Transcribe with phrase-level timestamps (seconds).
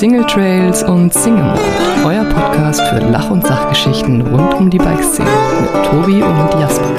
[0.00, 1.60] Single Trails und Single Mode,
[2.06, 5.28] euer Podcast für Lach- und Sachgeschichten rund um die Bikeszene
[5.60, 6.90] mit Tobi und Jasper.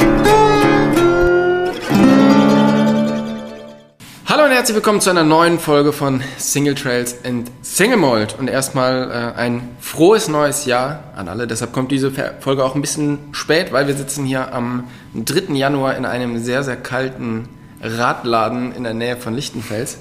[4.27, 8.35] Hallo und herzlich willkommen zu einer neuen Folge von Single Trails and Single Mold.
[8.37, 11.47] Und erstmal äh, ein frohes neues Jahr an alle.
[11.47, 14.83] Deshalb kommt diese Folge auch ein bisschen spät, weil wir sitzen hier am
[15.15, 15.55] 3.
[15.55, 17.49] Januar in einem sehr, sehr kalten
[17.81, 19.97] Radladen in der Nähe von Lichtenfels.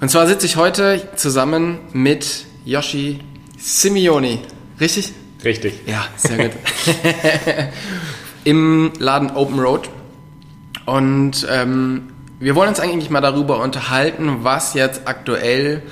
[0.00, 3.20] Und zwar sitze ich heute zusammen mit Yoshi
[3.58, 4.40] Simeoni.
[4.80, 5.12] Richtig?
[5.44, 5.74] Richtig.
[5.86, 6.52] Ja, sehr gut.
[8.44, 9.88] Im Laden Open Road.
[10.86, 15.82] Und ähm, wir wollen uns eigentlich mal darüber unterhalten, was jetzt aktuell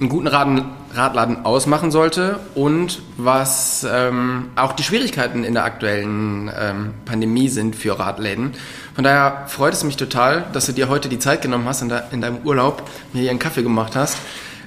[0.00, 0.64] einen guten Raden,
[0.94, 7.76] Radladen ausmachen sollte und was ähm, auch die Schwierigkeiten in der aktuellen ähm, Pandemie sind
[7.76, 8.52] für Radläden.
[9.00, 11.88] Von daher freut es mich total, dass du dir heute die Zeit genommen hast, in,
[11.88, 12.82] de in deinem Urlaub
[13.14, 14.18] mir hier einen Kaffee gemacht hast.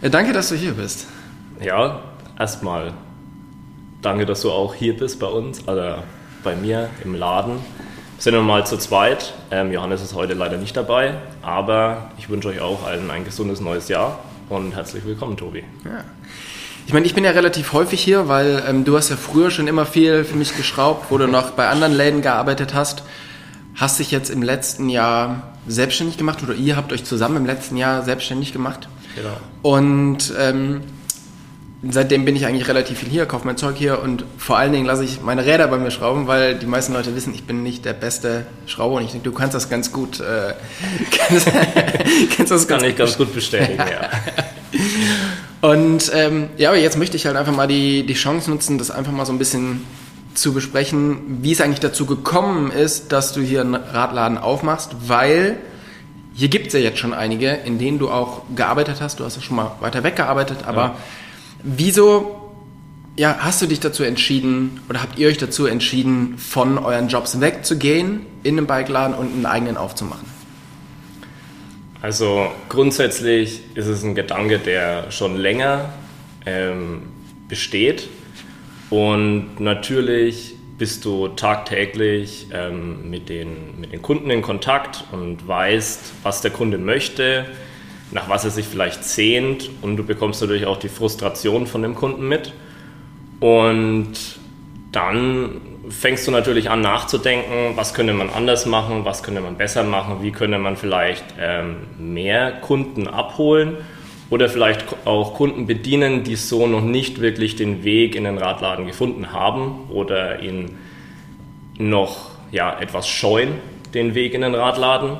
[0.01, 1.05] Äh, danke, dass du hier bist.
[1.61, 1.99] Ja,
[2.39, 2.93] erstmal
[4.01, 6.01] danke, dass du auch hier bist bei uns, also
[6.43, 7.59] bei mir im Laden.
[8.17, 9.35] Sind wir mal zu zweit.
[9.51, 13.61] Ähm, Johannes ist heute leider nicht dabei, aber ich wünsche euch auch allen ein gesundes
[13.61, 14.17] neues Jahr
[14.49, 15.63] und herzlich willkommen, Tobi.
[15.85, 16.05] Ja.
[16.87, 19.67] Ich meine, ich bin ja relativ häufig hier, weil ähm, du hast ja früher schon
[19.67, 23.03] immer viel für mich geschraubt, wo du noch bei anderen Läden gearbeitet hast.
[23.75, 27.77] Hast dich jetzt im letzten Jahr selbstständig gemacht oder ihr habt euch zusammen im letzten
[27.77, 28.87] Jahr selbstständig gemacht.
[29.15, 29.37] Genau.
[29.61, 30.81] Und ähm,
[31.89, 34.85] seitdem bin ich eigentlich relativ viel hier, kaufe mein Zeug hier und vor allen Dingen
[34.85, 37.85] lasse ich meine Räder bei mir schrauben, weil die meisten Leute wissen, ich bin nicht
[37.85, 40.19] der beste Schrauber und ich denke, du kannst das ganz gut.
[40.19, 40.53] Äh,
[41.11, 41.47] kannst,
[42.35, 44.09] kannst das Kann ich ganz gut bestätigen, ja.
[45.61, 48.91] Und ähm, ja, aber jetzt möchte ich halt einfach mal die, die Chance nutzen, das
[48.91, 49.85] einfach mal so ein bisschen
[50.35, 55.57] zu besprechen, wie es eigentlich dazu gekommen ist, dass du hier einen Radladen aufmachst, weil
[56.33, 59.19] hier gibt es ja jetzt schon einige, in denen du auch gearbeitet hast.
[59.19, 60.95] Du hast ja schon mal weiter weggearbeitet, aber ja.
[61.63, 62.39] wieso
[63.15, 67.39] ja, hast du dich dazu entschieden oder habt ihr euch dazu entschieden, von euren Jobs
[67.39, 70.27] wegzugehen, in den Bikeladen und einen eigenen aufzumachen?
[72.01, 75.93] Also grundsätzlich ist es ein Gedanke, der schon länger
[76.45, 77.03] ähm,
[77.47, 78.09] besteht
[78.93, 86.13] und natürlich bist du tagtäglich ähm, mit, den, mit den Kunden in Kontakt und weißt,
[86.21, 87.47] was der Kunde möchte,
[88.11, 91.95] nach was er sich vielleicht sehnt und du bekommst natürlich auch die Frustration von dem
[91.95, 92.53] Kunden mit.
[93.39, 94.13] Und
[94.91, 99.81] dann fängst du natürlich an nachzudenken, was könnte man anders machen, was könnte man besser
[99.81, 103.77] machen, wie könnte man vielleicht ähm, mehr Kunden abholen
[104.33, 108.87] oder vielleicht auch Kunden bedienen, die so noch nicht wirklich den Weg in den Radladen
[108.87, 110.75] gefunden haben oder ihn
[111.77, 113.49] noch ja, etwas scheuen,
[113.93, 115.17] den Weg in den Radladen.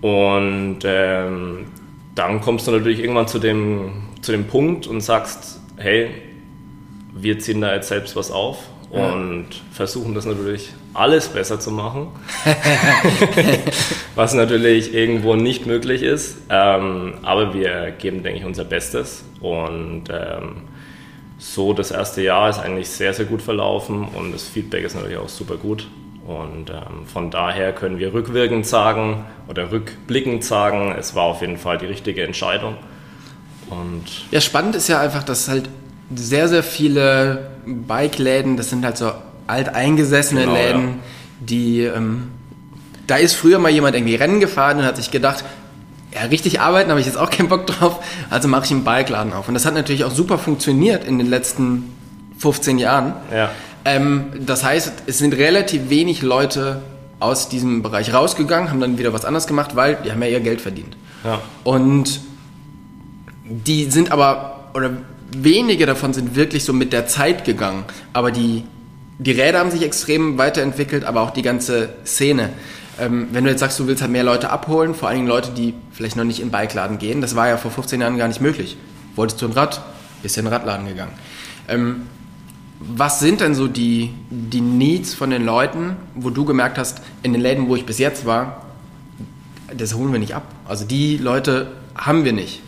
[0.00, 1.66] Und ähm,
[2.16, 6.10] dann kommst du natürlich irgendwann zu dem, zu dem Punkt und sagst, hey,
[7.14, 8.58] wir ziehen da jetzt selbst was auf
[8.94, 12.08] und versuchen das natürlich alles besser zu machen,
[14.14, 16.36] was natürlich irgendwo nicht möglich ist.
[16.48, 20.62] Ähm, aber wir geben, denke ich, unser Bestes und ähm,
[21.38, 25.18] so das erste Jahr ist eigentlich sehr, sehr gut verlaufen und das Feedback ist natürlich
[25.18, 25.88] auch super gut.
[26.26, 31.58] Und ähm, von daher können wir rückwirkend sagen oder rückblickend sagen, es war auf jeden
[31.58, 32.76] Fall die richtige Entscheidung.
[33.68, 35.68] Und ja, spannend ist ja einfach, dass halt
[36.14, 39.12] sehr, sehr viele Bike-Läden, das sind halt so
[39.46, 40.94] alteingesessene genau, Läden, ja.
[41.40, 42.28] die, ähm,
[43.06, 45.44] da ist früher mal jemand irgendwie Rennen gefahren und hat sich gedacht,
[46.14, 48.00] ja, richtig arbeiten habe ich jetzt auch keinen Bock drauf,
[48.30, 49.48] also mache ich einen Bike-Laden auf.
[49.48, 51.92] Und das hat natürlich auch super funktioniert in den letzten
[52.38, 53.14] 15 Jahren.
[53.32, 53.50] Ja.
[53.84, 56.82] Ähm, das heißt, es sind relativ wenig Leute
[57.20, 60.40] aus diesem Bereich rausgegangen, haben dann wieder was anderes gemacht, weil die haben ja ihr
[60.40, 60.96] Geld verdient.
[61.24, 61.40] Ja.
[61.64, 62.20] Und
[63.44, 64.90] die sind aber, oder
[65.42, 67.84] wenige davon sind wirklich so mit der Zeit gegangen.
[68.12, 68.64] Aber die,
[69.18, 72.50] die Räder haben sich extrem weiterentwickelt, aber auch die ganze Szene.
[73.00, 75.50] Ähm, wenn du jetzt sagst, du willst halt mehr Leute abholen, vor allen Dingen Leute,
[75.50, 78.40] die vielleicht noch nicht in Bikeladen gehen, das war ja vor 15 Jahren gar nicht
[78.40, 78.76] möglich.
[79.16, 79.82] Wolltest du ein Rad,
[80.22, 81.12] bist in den Radladen gegangen.
[81.68, 82.06] Ähm,
[82.80, 87.32] was sind denn so die, die Needs von den Leuten, wo du gemerkt hast, in
[87.32, 88.64] den Läden, wo ich bis jetzt war,
[89.74, 90.44] das holen wir nicht ab.
[90.66, 92.60] Also die Leute haben wir nicht.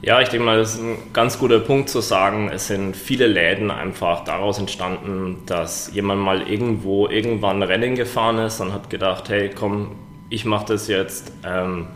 [0.00, 2.50] Ja, ich denke mal, das ist ein ganz guter Punkt zu sagen.
[2.52, 8.60] Es sind viele Läden einfach daraus entstanden, dass jemand mal irgendwo irgendwann Rennen gefahren ist
[8.60, 9.96] und hat gedacht, hey, komm,
[10.30, 11.88] ich mache das jetzt ähm,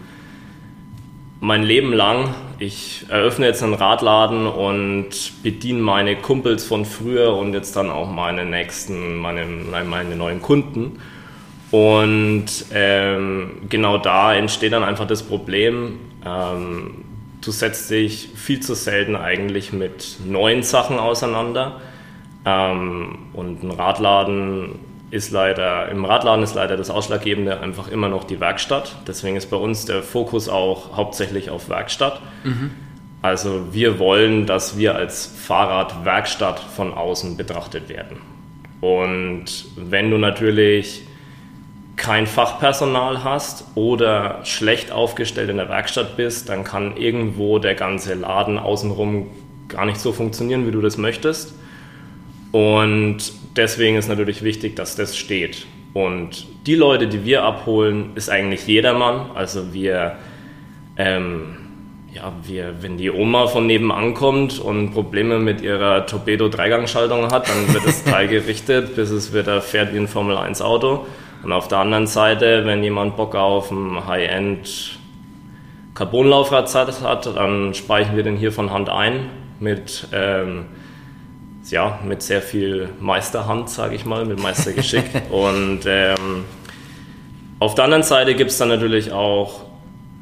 [1.39, 2.35] mein Leben lang.
[2.59, 8.11] Ich eröffne jetzt einen Radladen und bediene meine Kumpels von früher und jetzt dann auch
[8.11, 10.99] meine nächsten, meine, meine neuen Kunden.
[11.71, 17.12] Und ähm, genau da entsteht dann einfach das Problem, ähm,
[17.43, 21.81] du setzt dich viel zu selten eigentlich mit neuen Sachen auseinander.
[22.45, 24.79] Ähm, und ein Radladen
[25.11, 28.97] ist leider, im Radladen ist leider das Ausschlaggebende einfach immer noch die Werkstatt.
[29.07, 32.21] Deswegen ist bei uns der Fokus auch hauptsächlich auf Werkstatt.
[32.45, 32.71] Mhm.
[33.21, 38.17] Also wir wollen, dass wir als Fahrradwerkstatt von außen betrachtet werden.
[38.81, 41.03] Und wenn du natürlich
[41.97, 48.15] kein Fachpersonal hast oder schlecht aufgestellt in der Werkstatt bist, dann kann irgendwo der ganze
[48.15, 49.27] Laden außenrum
[49.69, 51.55] gar nicht so funktionieren, wie du das möchtest.
[52.51, 53.19] Und
[53.57, 55.67] deswegen ist natürlich wichtig, dass das steht.
[55.95, 59.31] Und die Leute, die wir abholen, ist eigentlich jedermann.
[59.35, 60.17] Also wir,
[60.97, 61.57] ähm,
[62.15, 67.73] ja, wir, wenn die Oma von nebenan kommt und Probleme mit ihrer Torpedo-Dreigangschaltung hat, dann
[67.73, 71.07] wird das Teil gerichtet, bis es wieder fährt wie ein Formel-1-Auto.
[71.43, 74.99] Und auf der anderen Seite, wenn jemand Bock auf ein High-End
[75.95, 79.31] Carbonlaufrad hat, dann speichern wir den hier von Hand ein
[79.61, 80.67] mit ähm,
[81.71, 85.05] ja, mit sehr viel Meisterhand, sage ich mal, mit Meistergeschick.
[85.31, 86.45] und ähm,
[87.59, 89.65] auf der anderen Seite gibt es dann natürlich auch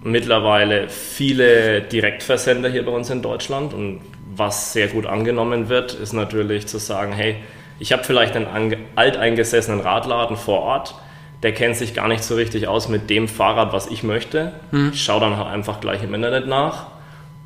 [0.03, 3.75] mittlerweile viele Direktversender hier bei uns in Deutschland.
[3.75, 4.01] Und
[4.35, 7.37] was sehr gut angenommen wird, ist natürlich zu sagen, hey,
[7.79, 10.95] ich habe vielleicht einen alteingesessenen Radladen vor Ort,
[11.43, 14.53] der kennt sich gar nicht so richtig aus mit dem Fahrrad, was ich möchte.
[14.71, 14.91] Hm.
[14.93, 16.87] Ich schaue dann halt einfach gleich im Internet nach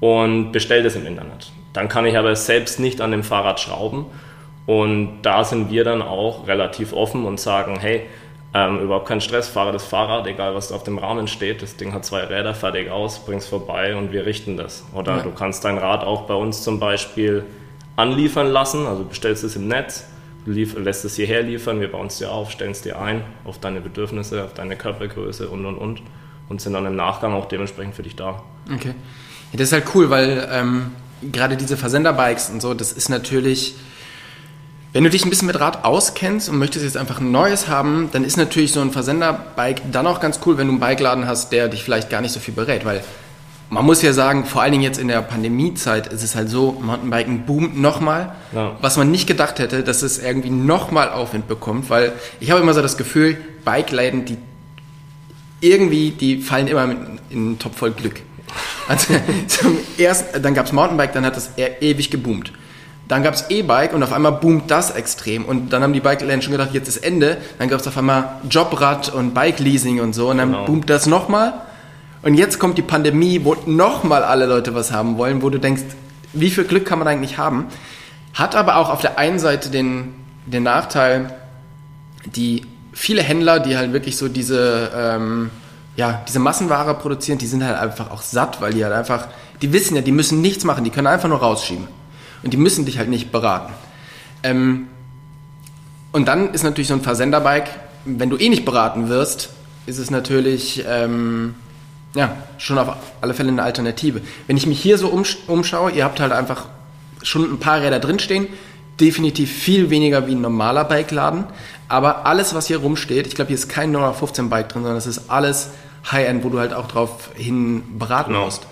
[0.00, 1.52] und bestelle das im Internet.
[1.72, 4.06] Dann kann ich aber selbst nicht an dem Fahrrad schrauben.
[4.66, 8.06] Und da sind wir dann auch relativ offen und sagen, hey,
[8.54, 11.60] ähm, überhaupt kein Stress, fahre das Fahrrad, egal was auf dem Rahmen steht.
[11.60, 14.84] Das Ding hat zwei Räder, fertig aus, bring's vorbei und wir richten das.
[14.94, 15.22] Oder ja.
[15.22, 17.44] du kannst dein Rad auch bei uns zum Beispiel
[17.96, 20.08] anliefern lassen, also bestellst es im Netz,
[20.46, 23.80] lässt es hierher liefern, wir bauen es dir auf, stellen es dir ein auf deine
[23.80, 26.02] Bedürfnisse, auf deine Körpergröße und und und
[26.48, 28.42] und sind dann im Nachgang auch dementsprechend für dich da.
[28.72, 28.94] Okay.
[29.52, 30.90] Ja, das ist halt cool, weil ähm,
[31.32, 33.74] gerade diese Versenderbikes und so, das ist natürlich,
[34.92, 38.10] wenn du dich ein bisschen mit Rad auskennst und möchtest jetzt einfach ein neues haben,
[38.12, 41.50] dann ist natürlich so ein Versenderbike dann auch ganz cool, wenn du einen Bikeladen hast,
[41.52, 43.02] der dich vielleicht gar nicht so viel berät, weil
[43.70, 46.72] man muss ja sagen, vor allen Dingen jetzt in der Pandemiezeit ist es halt so,
[46.80, 48.76] Mountainbiken boomt nochmal, ja.
[48.80, 52.74] was man nicht gedacht hätte, dass es irgendwie nochmal Aufwind bekommt, weil ich habe immer
[52.74, 54.36] so das Gefühl, Bikeläden, die
[55.60, 58.20] irgendwie, die fallen immer in einen Topf voll Glück.
[58.86, 59.14] Also
[59.46, 62.52] zum ersten, dann gab es Mountainbike, dann hat das ewig geboomt.
[63.08, 65.44] Dann gab es E-Bike und auf einmal boomt das extrem.
[65.44, 67.36] Und dann haben die Bike-Läden schon gedacht, jetzt ist Ende.
[67.58, 70.30] Dann gab es auf einmal Jobrad und Bike-Leasing und so.
[70.30, 70.64] Und dann genau.
[70.64, 71.52] boomt das nochmal.
[72.24, 75.82] Und jetzt kommt die Pandemie, wo nochmal alle Leute was haben wollen, wo du denkst,
[76.32, 77.66] wie viel Glück kann man eigentlich haben?
[78.32, 80.14] Hat aber auch auf der einen Seite den,
[80.46, 81.34] den Nachteil,
[82.24, 84.90] die viele Händler, die halt wirklich so diese...
[84.96, 85.50] Ähm,
[85.96, 89.28] ja, diese Massenware produzieren, die sind halt einfach auch satt, weil die halt einfach,
[89.62, 91.86] die wissen ja, die müssen nichts machen, die können einfach nur rausschieben.
[92.42, 93.72] Und die müssen dich halt nicht beraten.
[94.42, 94.88] Ähm,
[96.12, 97.70] und dann ist natürlich so ein Versenderbike,
[98.04, 99.50] wenn du eh nicht beraten wirst,
[99.86, 101.54] ist es natürlich ähm,
[102.14, 104.20] ja, schon auf alle Fälle eine Alternative.
[104.46, 106.66] Wenn ich mich hier so umsch umschaue, ihr habt halt einfach
[107.22, 108.46] schon ein paar Räder drinstehen,
[109.00, 111.44] definitiv viel weniger wie ein normaler Bikeladen,
[111.88, 115.06] aber alles, was hier rumsteht, ich glaube, hier ist kein 915 Bike drin, sondern es
[115.06, 115.70] ist alles
[116.10, 118.44] High-End, wo du halt auch drauf hin beraten genau.
[118.46, 118.66] musst.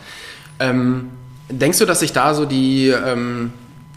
[0.61, 1.11] Ähm,
[1.49, 3.53] denkst du, dass sich da so die, ähm,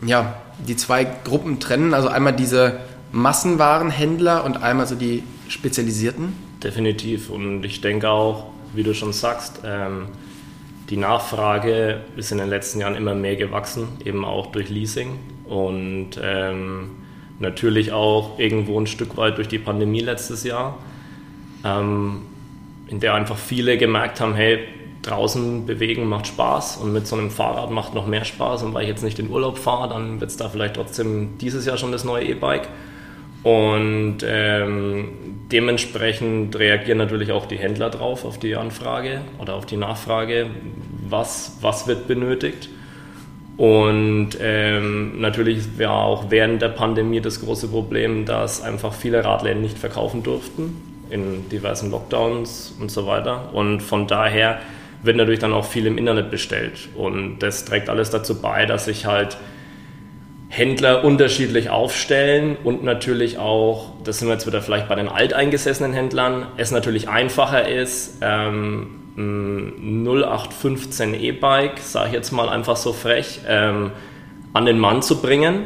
[0.06, 1.94] ja, die zwei Gruppen trennen?
[1.94, 2.80] Also einmal diese
[3.12, 6.34] Massenwarenhändler und einmal so die spezialisierten?
[6.64, 7.30] Definitiv.
[7.30, 10.08] Und ich denke auch, wie du schon sagst, ähm,
[10.90, 16.12] die Nachfrage ist in den letzten Jahren immer mehr gewachsen, eben auch durch Leasing und
[16.22, 16.92] ähm,
[17.40, 20.78] natürlich auch irgendwo ein Stück weit durch die Pandemie letztes Jahr.
[21.64, 22.22] Ähm,
[22.88, 24.60] in der einfach viele gemerkt haben, hey,
[25.02, 28.84] draußen bewegen macht Spaß und mit so einem Fahrrad macht noch mehr Spaß und weil
[28.84, 31.92] ich jetzt nicht in Urlaub fahre, dann wird es da vielleicht trotzdem dieses Jahr schon
[31.92, 32.68] das neue E-Bike.
[33.44, 35.10] Und ähm,
[35.52, 40.48] dementsprechend reagieren natürlich auch die Händler drauf, auf die Anfrage oder auf die Nachfrage,
[41.08, 42.70] was, was wird benötigt.
[43.58, 49.62] Und ähm, natürlich war auch während der Pandemie das große Problem, dass einfach viele Radläden
[49.62, 50.76] nicht verkaufen durften
[51.10, 53.54] in diversen Lockdowns und so weiter.
[53.54, 54.60] Und von daher
[55.04, 56.90] wird natürlich dann auch viel im Internet bestellt.
[56.96, 59.38] Und das trägt alles dazu bei, dass sich halt
[60.56, 65.92] Händler unterschiedlich aufstellen und natürlich auch, das sind wir jetzt wieder vielleicht bei den alteingesessenen
[65.92, 73.42] Händlern, es natürlich einfacher ist, ähm, 0815 E-Bike, sage ich jetzt mal einfach so frech,
[73.46, 73.92] ähm,
[74.54, 75.66] an den Mann zu bringen,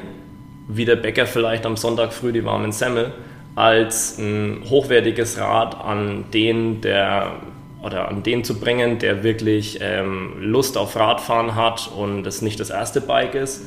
[0.67, 3.13] wie der Bäcker vielleicht am Sonntag früh die warmen Semmel,
[3.53, 7.33] als ein hochwertiges Rad an den, der
[7.83, 12.59] oder an den zu bringen, der wirklich ähm, Lust auf Radfahren hat und es nicht
[12.59, 13.61] das erste Bike ist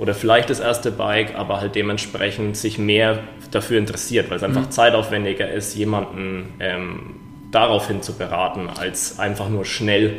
[0.00, 4.62] oder vielleicht das erste Bike, aber halt dementsprechend sich mehr dafür interessiert, weil es einfach
[4.62, 4.70] mhm.
[4.70, 7.16] zeitaufwendiger ist, jemanden ähm,
[7.50, 10.16] daraufhin zu beraten, als einfach nur schnell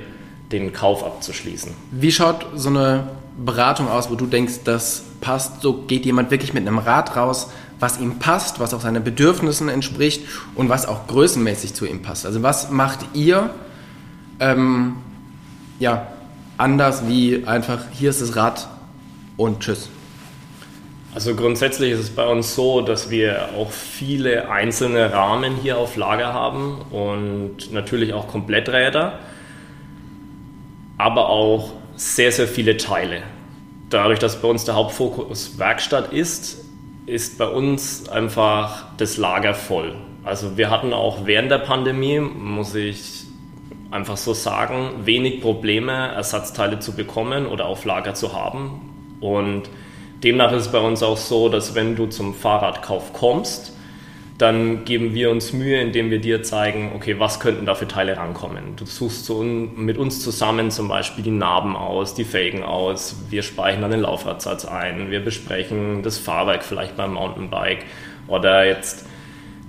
[0.52, 1.74] den Kauf abzuschließen.
[1.90, 3.08] Wie schaut so eine
[3.44, 5.62] Beratung aus, wo du denkst, das passt?
[5.62, 9.68] So geht jemand wirklich mit einem Rad raus, was ihm passt, was auch seinen Bedürfnissen
[9.68, 10.24] entspricht
[10.54, 12.28] und was auch größenmäßig zu ihm passt.
[12.28, 13.50] Also was macht ihr
[14.40, 14.98] ähm,
[15.80, 16.06] ja,
[16.60, 18.68] anders wie einfach, hier ist das Rad
[19.38, 19.90] und tschüss?
[21.14, 25.98] Also grundsätzlich ist es bei uns so, dass wir auch viele einzelne Rahmen hier auf
[25.98, 29.20] Lager haben und natürlich auch Kompletträder,
[30.98, 33.24] aber auch sehr, sehr viele Teile.
[33.90, 36.64] Dadurch, dass bei uns der Hauptfokus Werkstatt ist,
[37.08, 39.96] ist bei uns einfach das Lager voll.
[40.24, 43.26] Also wir hatten auch während der Pandemie, muss ich
[43.90, 48.91] einfach so sagen, wenig Probleme, Ersatzteile zu bekommen oder auf Lager zu haben.
[49.22, 49.64] Und
[50.24, 53.74] demnach ist es bei uns auch so, dass wenn du zum Fahrradkauf kommst,
[54.42, 58.18] dann geben wir uns Mühe, indem wir dir zeigen, okay, was könnten da für Teile
[58.18, 58.76] rankommen.
[58.76, 63.44] Du suchst so mit uns zusammen zum Beispiel die Narben aus, die Felgen aus, wir
[63.44, 67.86] speichern dann den Laufradsatz ein, wir besprechen das Fahrwerk vielleicht beim Mountainbike
[68.28, 69.06] oder jetzt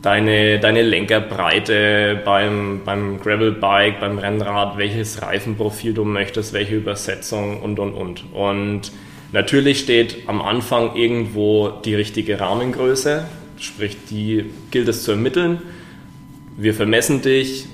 [0.00, 7.78] deine, deine Lenkerbreite beim, beim Gravelbike, beim Rennrad, welches Reifenprofil du möchtest, welche Übersetzung und
[7.78, 8.24] und und.
[8.32, 8.92] Und
[9.32, 13.26] natürlich steht am Anfang irgendwo die richtige Rahmengröße
[13.62, 15.62] Sprich, die gilt es zu ermitteln.
[16.56, 17.66] Wir vermessen dich,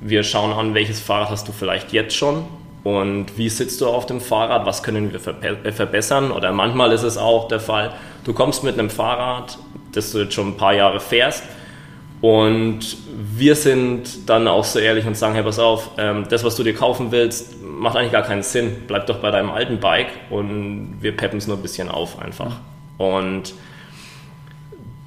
[0.00, 2.44] wir schauen an, welches Fahrrad hast du vielleicht jetzt schon
[2.82, 6.32] und wie sitzt du auf dem Fahrrad, was können wir äh, verbessern.
[6.32, 7.92] Oder manchmal ist es auch der Fall,
[8.24, 9.58] du kommst mit einem Fahrrad,
[9.92, 11.44] das du jetzt schon ein paar Jahre fährst
[12.22, 16.54] und wir sind dann auch so ehrlich und sagen, hey, pass auf, ähm, das, was
[16.54, 18.84] du dir kaufen willst, macht eigentlich gar keinen Sinn.
[18.86, 22.60] Bleib doch bei deinem alten Bike und wir peppen es nur ein bisschen auf einfach.
[22.96, 23.54] Und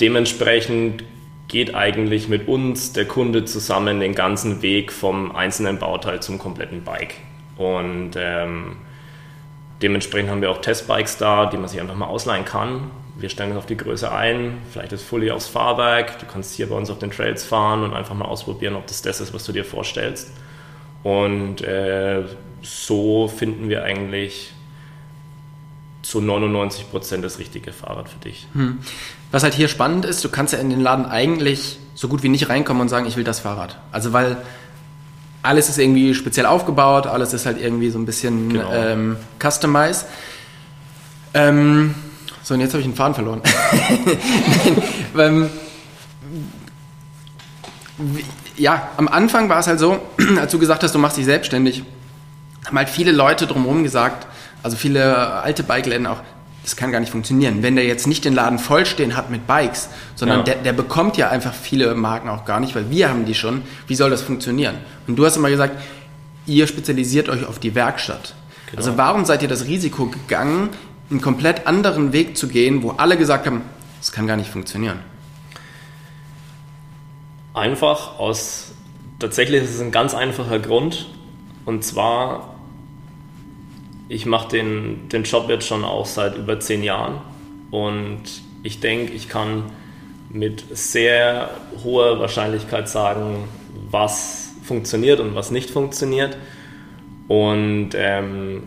[0.01, 1.05] dementsprechend
[1.47, 6.83] geht eigentlich mit uns der Kunde zusammen den ganzen Weg vom einzelnen Bauteil zum kompletten
[6.83, 7.15] Bike.
[7.55, 8.75] Und ähm,
[9.81, 12.91] dementsprechend haben wir auch Testbikes da, die man sich einfach mal ausleihen kann.
[13.17, 16.19] Wir stellen es auf die Größe ein, vielleicht ist Fully aufs Fahrwerk.
[16.19, 19.01] Du kannst hier bei uns auf den Trails fahren und einfach mal ausprobieren, ob das
[19.01, 20.31] das ist, was du dir vorstellst.
[21.03, 22.23] Und äh,
[22.61, 24.53] so finden wir eigentlich
[26.01, 28.47] zu 99 Prozent das richtige Fahrrad für dich.
[28.53, 28.79] Hm.
[29.31, 32.29] Was halt hier spannend ist, du kannst ja in den Laden eigentlich so gut wie
[32.29, 33.79] nicht reinkommen und sagen, ich will das Fahrrad.
[33.91, 34.37] Also weil
[35.41, 38.71] alles ist irgendwie speziell aufgebaut, alles ist halt irgendwie so ein bisschen genau.
[38.73, 40.05] ähm, customized.
[41.33, 41.95] Ähm,
[42.45, 43.41] so, und jetzt habe ich einen Faden verloren.
[45.15, 45.49] Nein,
[47.97, 49.99] ähm, ja, am Anfang war es halt so,
[50.39, 51.83] als du gesagt hast, du machst dich selbstständig,
[52.67, 54.27] haben halt viele Leute drumherum gesagt,
[54.61, 56.19] also viele alte Bikeläden auch,
[56.61, 57.63] das kann gar nicht funktionieren.
[57.63, 60.43] Wenn der jetzt nicht den Laden vollstehen hat mit Bikes, sondern ja.
[60.43, 63.63] der, der bekommt ja einfach viele Marken auch gar nicht, weil wir haben die schon.
[63.87, 64.75] Wie soll das funktionieren?
[65.07, 65.81] Und du hast immer gesagt,
[66.45, 68.35] ihr spezialisiert euch auf die Werkstatt.
[68.67, 68.77] Genau.
[68.77, 70.69] Also warum seid ihr das Risiko gegangen,
[71.09, 73.61] einen komplett anderen Weg zu gehen, wo alle gesagt haben,
[73.99, 74.99] das kann gar nicht funktionieren?
[77.53, 78.73] Einfach aus,
[79.19, 81.07] tatsächlich ist es ein ganz einfacher Grund.
[81.65, 82.55] Und zwar
[84.07, 87.21] ich mache den, den Job jetzt schon auch seit über zehn Jahren
[87.71, 88.21] und
[88.63, 89.63] ich denke, ich kann
[90.29, 91.49] mit sehr
[91.83, 93.47] hoher Wahrscheinlichkeit sagen,
[93.89, 96.37] was funktioniert und was nicht funktioniert.
[97.27, 98.63] Und ähm,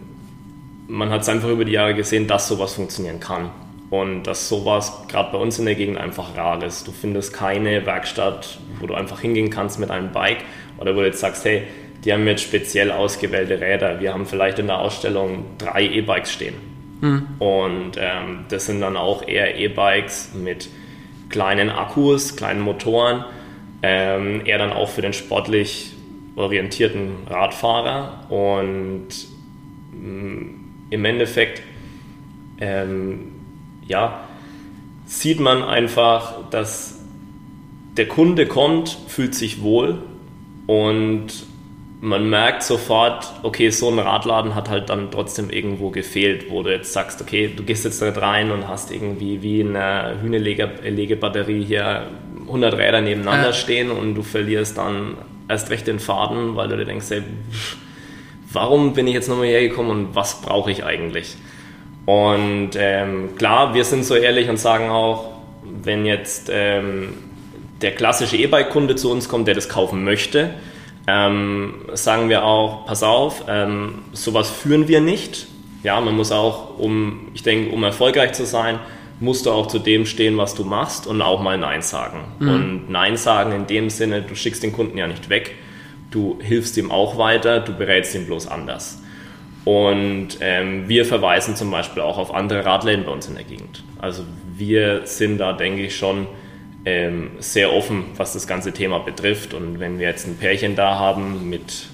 [0.88, 3.50] man hat es einfach über die Jahre gesehen, dass sowas funktionieren kann.
[3.90, 6.86] Und dass sowas gerade bei uns in der Gegend einfach rar ist.
[6.86, 10.44] Du findest keine Werkstatt, wo du einfach hingehen kannst mit einem Bike
[10.78, 11.62] oder wo du jetzt sagst, hey,
[12.04, 14.00] die haben jetzt speziell ausgewählte Räder.
[14.00, 16.54] Wir haben vielleicht in der Ausstellung drei E-Bikes stehen.
[17.00, 17.26] Mhm.
[17.38, 20.68] Und ähm, das sind dann auch eher E-Bikes mit
[21.30, 23.24] kleinen Akkus, kleinen Motoren,
[23.82, 25.94] ähm, eher dann auch für den sportlich
[26.36, 28.26] orientierten Radfahrer.
[28.30, 29.08] Und
[29.94, 30.57] ähm,
[30.90, 31.62] im Endeffekt,
[32.60, 33.32] ähm,
[33.86, 34.20] ja,
[35.06, 37.00] sieht man einfach, dass
[37.96, 39.98] der Kunde kommt, fühlt sich wohl
[40.66, 41.46] und
[42.00, 46.70] man merkt sofort, okay, so ein Radladen hat halt dann trotzdem irgendwo gefehlt, wo du
[46.70, 51.64] jetzt sagst, okay, du gehst jetzt da rein und hast irgendwie wie in einer Hühnerlegebatterie
[51.64, 52.06] hier
[52.46, 53.52] 100 Räder nebeneinander ja.
[53.52, 55.16] stehen und du verlierst dann
[55.48, 57.22] erst recht den Faden, weil du dir denkst, ey,
[58.52, 61.36] warum bin ich jetzt nochmal hergekommen und was brauche ich eigentlich?
[62.06, 65.30] Und ähm, klar, wir sind so ehrlich und sagen auch,
[65.62, 67.14] wenn jetzt ähm,
[67.82, 70.54] der klassische E-Bike-Kunde zu uns kommt, der das kaufen möchte,
[71.06, 75.46] ähm, sagen wir auch, pass auf, ähm, sowas führen wir nicht.
[75.82, 78.78] Ja, man muss auch, um, ich denke, um erfolgreich zu sein,
[79.20, 82.20] musst du auch zu dem stehen, was du machst und auch mal Nein sagen.
[82.38, 82.48] Mhm.
[82.48, 85.54] Und Nein sagen in dem Sinne, du schickst den Kunden ja nicht weg,
[86.10, 89.02] du hilfst ihm auch weiter, du berätst ihn bloß anders.
[89.64, 93.82] Und ähm, wir verweisen zum Beispiel auch auf andere Radläden bei uns in der Gegend.
[93.98, 94.24] Also
[94.56, 96.26] wir sind da, denke ich, schon
[96.84, 99.52] ähm, sehr offen, was das ganze Thema betrifft.
[99.52, 101.88] Und wenn wir jetzt ein Pärchen da haben mit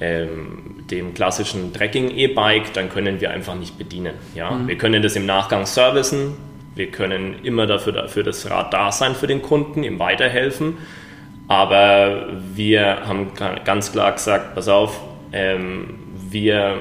[0.00, 4.14] ähm, dem klassischen Trekking-E-Bike, dann können wir einfach nicht bedienen.
[4.34, 4.50] Ja?
[4.50, 4.68] Mhm.
[4.68, 6.36] Wir können das im Nachgang servicen,
[6.74, 10.76] wir können immer dafür, dafür das Rad da sein für den Kunden, ihm weiterhelfen.
[11.48, 13.32] Aber wir haben
[13.64, 15.00] ganz klar gesagt, pass auf,
[15.32, 15.98] ähm,
[16.28, 16.78] wir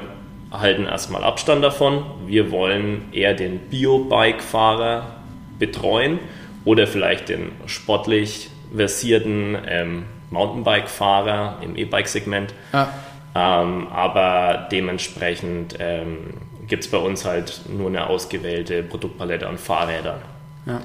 [0.52, 2.04] halten erstmal Abstand davon.
[2.26, 5.18] Wir wollen eher den Bio-Bike-Fahrer
[5.60, 6.20] betreuen
[6.64, 12.54] oder vielleicht den sportlich versierten ähm, Mountainbike-Fahrer im E-Bike-Segment.
[12.74, 12.90] Ja.
[13.36, 16.34] Ähm, aber dementsprechend ähm,
[16.68, 20.22] gibt es bei uns halt nur eine ausgewählte Produktpalette an Fahrrädern.
[20.66, 20.82] Ja.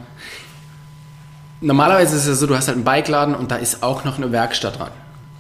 [1.61, 4.33] Normalerweise ist es so, du hast halt einen Bikeladen und da ist auch noch eine
[4.33, 4.91] Werkstatt dran.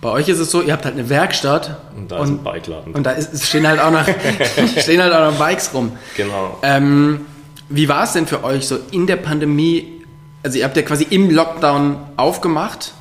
[0.00, 1.78] Bei euch ist es so, ihr habt halt eine Werkstatt.
[1.94, 2.94] Und da und, ist ein Bikeladen.
[2.94, 4.06] Und da ist, stehen, halt auch noch,
[4.78, 5.92] stehen halt auch noch Bikes rum.
[6.16, 6.58] Genau.
[6.62, 7.26] Ähm,
[7.68, 10.02] wie war es denn für euch so in der Pandemie?
[10.42, 12.92] Also ihr habt ja quasi im Lockdown aufgemacht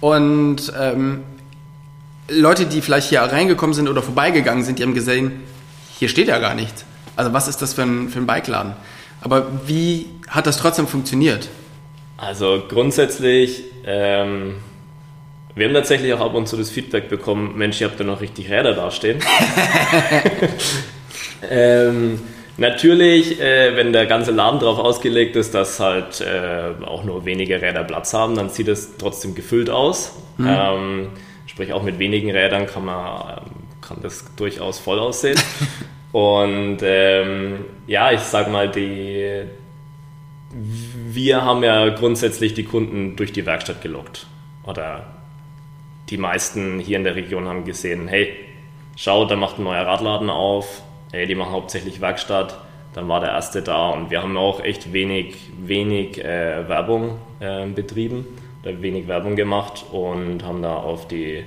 [0.00, 1.22] und ähm,
[2.28, 5.42] Leute, die vielleicht hier reingekommen sind oder vorbeigegangen sind, die haben gesehen,
[5.98, 6.84] hier steht ja gar nichts.
[7.16, 8.72] Also was ist das für ein, für ein Bikeladen?
[9.20, 11.48] Aber wie hat das trotzdem funktioniert?
[12.20, 14.56] Also grundsätzlich, ähm,
[15.54, 18.20] wir haben tatsächlich auch ab und zu das Feedback bekommen, Mensch, ihr habt da noch
[18.20, 19.20] richtig Räder dastehen.
[21.50, 22.20] ähm,
[22.58, 27.62] natürlich, äh, wenn der ganze Laden darauf ausgelegt ist, dass halt äh, auch nur wenige
[27.62, 30.12] Räder Platz haben, dann sieht es trotzdem gefüllt aus.
[30.36, 30.48] Mhm.
[30.48, 31.08] Ähm,
[31.50, 33.40] Sprich, auch mit wenigen Rädern kann, man,
[33.80, 35.38] kann das durchaus voll aussehen.
[36.12, 39.42] Und ähm, ja, ich sag mal, die,
[40.52, 44.26] wir haben ja grundsätzlich die Kunden durch die Werkstatt gelockt.
[44.64, 45.06] Oder
[46.08, 48.34] die meisten hier in der Region haben gesehen, hey,
[48.96, 50.82] schau, da macht ein neuer Radladen auf,
[51.12, 52.58] hey, die machen hauptsächlich Werkstatt.
[52.92, 57.66] Dann war der erste da und wir haben auch echt wenig, wenig äh, Werbung äh,
[57.66, 58.26] betrieben
[58.62, 61.44] da wenig Werbung gemacht und haben da auf die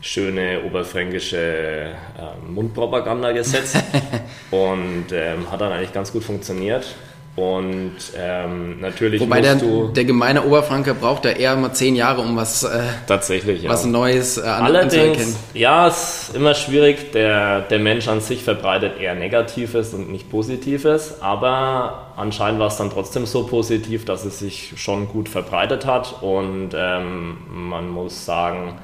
[0.00, 3.76] schöne oberfränkische äh, Mundpropaganda gesetzt
[4.50, 6.94] und ähm, hat dann eigentlich ganz gut funktioniert.
[7.36, 12.34] Und ähm, natürlich Wobei der, der gemeine Oberfranke braucht ja eher mal zehn Jahre, um
[12.34, 13.68] was, äh, tatsächlich, ja.
[13.68, 17.12] was Neues äh, an, Allerdings, ja, es ist immer schwierig.
[17.12, 21.20] Der, der Mensch an sich verbreitet eher Negatives und nicht Positives.
[21.20, 26.22] Aber anscheinend war es dann trotzdem so positiv, dass es sich schon gut verbreitet hat.
[26.22, 28.78] Und ähm, man muss sagen,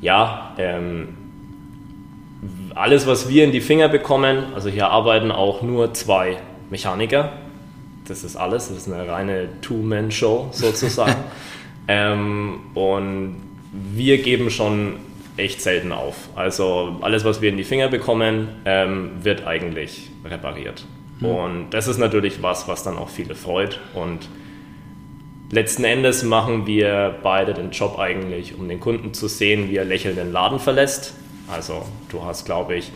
[0.00, 1.16] ja, ähm,
[2.76, 6.36] alles, was wir in die Finger bekommen, also hier arbeiten auch nur zwei
[6.70, 7.32] Mechaniker.
[8.06, 8.68] Das ist alles.
[8.68, 11.16] Das ist eine reine Two-Man-Show sozusagen.
[11.88, 13.36] ähm, und
[13.72, 14.96] wir geben schon
[15.36, 16.28] echt selten auf.
[16.34, 20.84] Also alles, was wir in die Finger bekommen, ähm, wird eigentlich repariert.
[21.20, 21.26] Mhm.
[21.26, 23.80] Und das ist natürlich was, was dann auch viele freut.
[23.94, 24.28] Und
[25.50, 29.84] letzten Endes machen wir beide den Job eigentlich, um den Kunden zu sehen, wie er
[29.84, 31.14] lächelnd den Laden verlässt.
[31.48, 32.90] Also du hast, glaube ich,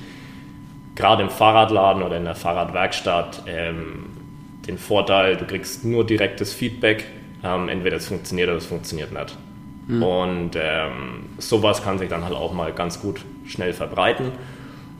[0.94, 4.06] gerade im Fahrradladen oder in der Fahrradwerkstatt ähm,
[4.66, 7.04] den Vorteil, du kriegst nur direktes Feedback.
[7.42, 9.36] Ähm, entweder es funktioniert oder es funktioniert nicht.
[9.86, 10.02] Mhm.
[10.02, 14.32] Und ähm, sowas kann sich dann halt auch mal ganz gut schnell verbreiten.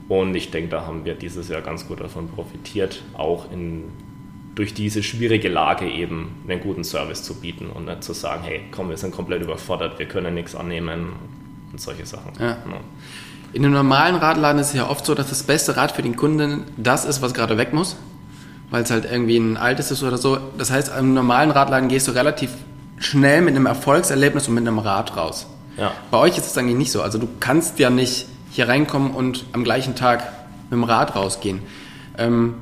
[0.09, 3.85] Und ich denke, da haben wir dieses Jahr ganz gut davon profitiert, auch in,
[4.55, 8.61] durch diese schwierige Lage eben einen guten Service zu bieten und nicht zu sagen, hey,
[8.71, 11.15] komm, wir sind komplett überfordert, wir können nichts annehmen
[11.73, 12.33] und solche Sachen.
[12.39, 12.49] Ja.
[12.49, 12.81] Ja.
[13.55, 16.17] In einem normalen Radladen ist es ja oft so, dass das beste Rad für den
[16.17, 17.95] Kunden das ist, was gerade weg muss,
[18.71, 20.39] weil es halt irgendwie ein altes ist oder so.
[20.59, 22.51] Das heißt, im normalen Radladen gehst du relativ
[22.99, 25.47] schnell mit einem Erfolgserlebnis und mit einem Rad raus.
[25.77, 25.93] Ja.
[26.11, 27.01] Bei euch ist es eigentlich nicht so.
[27.01, 30.25] Also du kannst ja nicht hier reinkommen und am gleichen Tag
[30.65, 31.61] mit dem Rad rausgehen.
[32.19, 32.55] Ähm,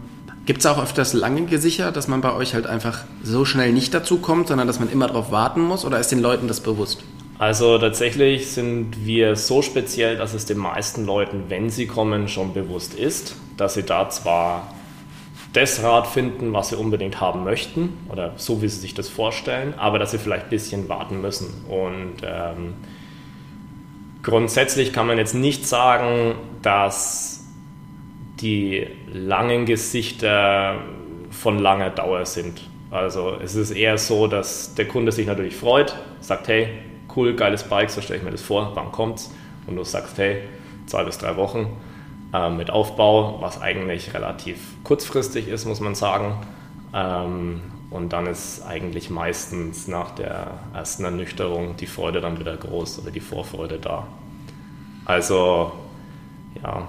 [0.45, 3.95] Gibt es auch öfters lange Gesichter, dass man bei euch halt einfach so schnell nicht
[3.95, 5.87] dazu kommt, sondern dass man immer darauf warten muss?
[5.87, 6.99] Oder ist den Leuten das bewusst?
[7.43, 12.55] Also tatsächlich sind wir so speziell, dass es den meisten Leuten, wenn sie kommen, schon
[12.55, 14.73] bewusst ist, dass sie da zwar
[15.53, 19.75] das Rad finden, was sie unbedingt haben möchten oder so, wie sie sich das vorstellen,
[19.77, 21.65] aber dass sie vielleicht ein bisschen warten müssen.
[21.69, 22.75] Und ähm,
[24.23, 27.45] grundsätzlich kann man jetzt nicht sagen, dass
[28.41, 30.77] die langen Gesichter
[31.31, 32.71] von langer Dauer sind.
[32.93, 36.69] Also es ist eher so, dass der Kunde sich natürlich freut, sagt, hey,
[37.17, 39.31] cool, geiles Bike, so stelle ich mir das vor, wann kommt's?
[39.67, 40.43] Und du sagst, hey,
[40.87, 41.69] zwei bis drei Wochen
[42.33, 46.35] äh, mit Aufbau, was eigentlich relativ kurzfristig ist, muss man sagen.
[46.95, 53.01] Ähm, und dann ist eigentlich meistens nach der ersten Ernüchterung die Freude dann wieder groß
[53.01, 54.07] oder die Vorfreude da.
[55.05, 55.73] Also,
[56.63, 56.89] ja,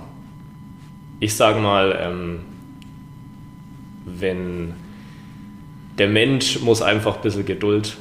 [1.20, 2.46] ich sage mal, ähm,
[4.06, 4.76] wenn
[5.98, 7.98] der Mensch muss einfach ein bisschen Geduld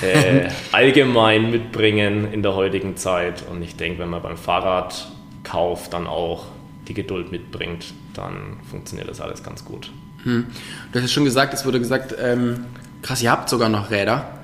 [0.00, 3.44] äh, allgemein mitbringen in der heutigen Zeit.
[3.50, 6.46] Und ich denke, wenn man beim Fahrradkauf dann auch
[6.88, 9.90] die Geduld mitbringt, dann funktioniert das alles ganz gut.
[10.24, 10.46] Hm.
[10.90, 12.64] Du hast ja schon gesagt, es wurde gesagt, ähm,
[13.02, 14.38] krass, ihr habt sogar noch Räder.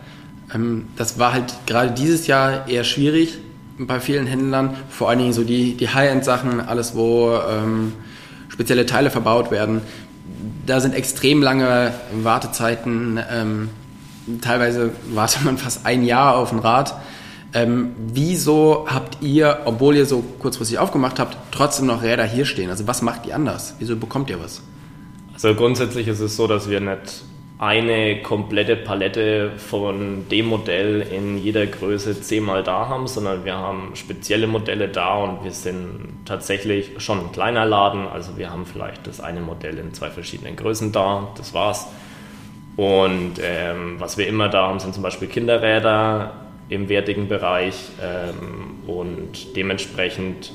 [0.55, 3.39] Ähm, das war halt gerade dieses Jahr eher schwierig
[3.79, 7.93] bei vielen Händlern, vor allen Dingen so die, die High-End-Sachen, alles wo ähm,
[8.49, 9.83] spezielle Teile verbaut werden.
[10.67, 13.19] Da sind extrem lange Wartezeiten.
[14.41, 16.95] Teilweise wartet man fast ein Jahr auf ein Rad.
[17.55, 22.71] Ähm, wieso habt ihr, obwohl ihr so kurzfristig aufgemacht habt, trotzdem noch Räder hier stehen?
[22.71, 23.75] Also was macht ihr anders?
[23.79, 24.63] Wieso bekommt ihr was?
[25.33, 27.23] Also grundsätzlich ist es so, dass wir nicht
[27.59, 33.91] eine komplette Palette von dem Modell in jeder Größe zehnmal da haben, sondern wir haben
[33.95, 38.07] spezielle Modelle da und wir sind tatsächlich schon ein kleiner Laden.
[38.07, 41.89] Also wir haben vielleicht das eine Modell in zwei verschiedenen Größen da, das war's.
[42.79, 46.31] Und ähm, was wir immer da haben, sind zum Beispiel Kinderräder
[46.69, 50.53] im wertigen Bereich ähm, und dementsprechend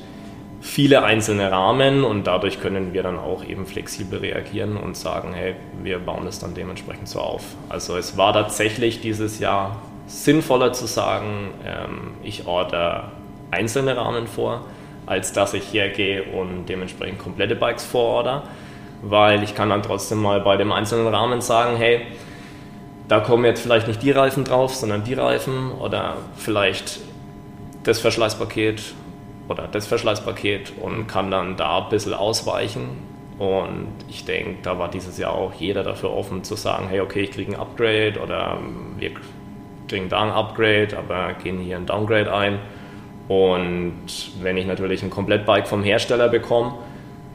[0.62, 5.54] viele einzelne Rahmen und dadurch können wir dann auch eben flexibel reagieren und sagen, hey,
[5.82, 7.42] wir bauen das dann dementsprechend so auf.
[7.68, 13.12] Also es war tatsächlich dieses Jahr sinnvoller zu sagen, ähm, ich order
[13.50, 14.64] einzelne Rahmen vor,
[15.04, 18.44] als dass ich hergehe und dementsprechend komplette Bikes vororder
[19.08, 22.02] weil ich kann dann trotzdem mal bei dem einzelnen Rahmen sagen, hey,
[23.08, 27.00] da kommen jetzt vielleicht nicht die Reifen drauf, sondern die Reifen oder vielleicht
[27.82, 28.94] das Verschleißpaket
[29.48, 32.88] oder das Verschleißpaket und kann dann da ein bisschen ausweichen.
[33.38, 37.22] Und ich denke, da war dieses Jahr auch jeder dafür offen zu sagen, hey, okay,
[37.22, 38.58] ich kriege ein Upgrade oder
[38.96, 39.10] wir
[39.88, 42.58] kriegen da ein Upgrade, aber gehen hier ein Downgrade ein.
[43.28, 46.74] Und wenn ich natürlich ein Komplettbike vom Hersteller bekomme,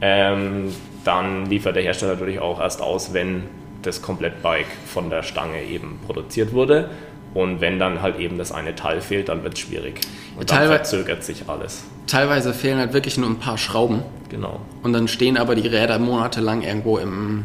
[0.00, 0.72] ähm,
[1.04, 3.44] dann liefert der Hersteller natürlich auch erst aus, wenn
[3.82, 6.90] das Komplettbike von der Stange eben produziert wurde.
[7.32, 10.00] Und wenn dann halt eben das eine Teil fehlt, dann wird es schwierig.
[10.36, 11.84] Und dann verzögert sich alles.
[12.06, 14.02] Teilweise fehlen halt wirklich nur ein paar Schrauben.
[14.28, 14.60] Genau.
[14.82, 17.44] Und dann stehen aber die Räder monatelang irgendwo im,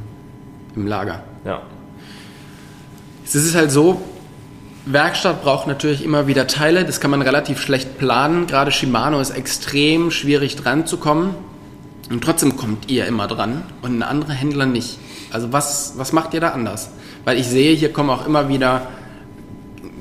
[0.75, 1.23] im Lager.
[1.45, 1.61] Ja.
[3.23, 4.01] Es ist halt so,
[4.87, 6.85] Werkstatt braucht natürlich immer wieder Teile.
[6.85, 8.47] Das kann man relativ schlecht planen.
[8.47, 11.35] Gerade Shimano ist extrem schwierig dran zu kommen.
[12.09, 14.99] Und trotzdem kommt ihr immer dran und ein anderer Händler nicht.
[15.31, 16.91] Also was, was macht ihr da anders?
[17.23, 18.87] Weil ich sehe, hier kommen auch immer wieder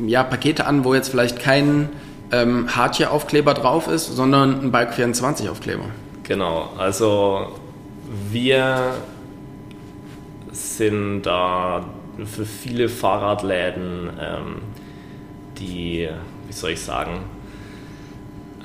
[0.07, 1.88] ja, Pakete an, wo jetzt vielleicht kein
[2.31, 5.85] ähm, Hardware-Aufkleber drauf ist, sondern ein Bike 24 Aufkleber.
[6.25, 7.59] Genau, also
[8.31, 8.95] wir
[10.53, 11.85] sind da
[12.25, 14.57] für viele Fahrradläden, ähm,
[15.59, 16.09] die,
[16.47, 17.21] wie soll ich sagen,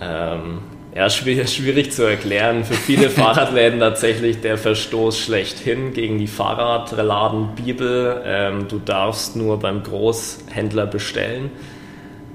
[0.01, 0.59] ähm,
[0.99, 2.65] ja, schwierig, schwierig zu erklären.
[2.65, 8.21] Für viele Fahrradläden tatsächlich der Verstoß schlechthin gegen die Fahrradladenbibel.
[8.25, 11.51] Ähm, du darfst nur beim Großhändler bestellen.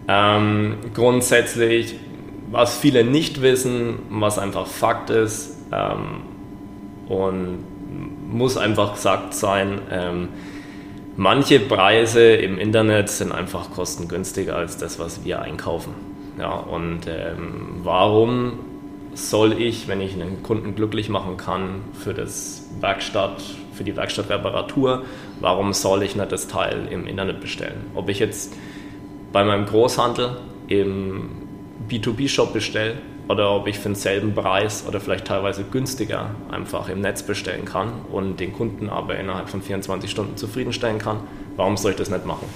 [0.08, 1.96] Ähm, grundsätzlich,
[2.50, 6.22] was viele nicht wissen, was einfach Fakt ist ähm,
[7.06, 7.58] und
[8.30, 10.28] muss einfach gesagt sein, ähm,
[11.18, 16.13] manche Preise im Internet sind einfach kostengünstiger als das, was wir einkaufen.
[16.38, 18.58] Ja, und ähm, warum
[19.14, 23.42] soll ich, wenn ich einen Kunden glücklich machen kann für das Werkstatt,
[23.72, 25.04] für die Werkstattreparatur,
[25.40, 27.86] warum soll ich nicht das Teil im Internet bestellen?
[27.94, 28.54] Ob ich jetzt
[29.32, 30.36] bei meinem Großhandel
[30.68, 31.30] im
[31.88, 32.94] B2B-Shop bestelle
[33.28, 37.92] oder ob ich für denselben Preis oder vielleicht teilweise günstiger einfach im Netz bestellen kann
[38.10, 41.18] und den Kunden aber innerhalb von 24 Stunden zufriedenstellen kann,
[41.56, 42.48] warum soll ich das nicht machen?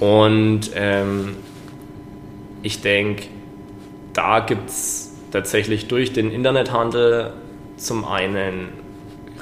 [0.00, 1.36] Und ähm,
[2.62, 3.24] ich denke,
[4.12, 7.32] da gibt es tatsächlich durch den Internethandel
[7.76, 8.68] zum einen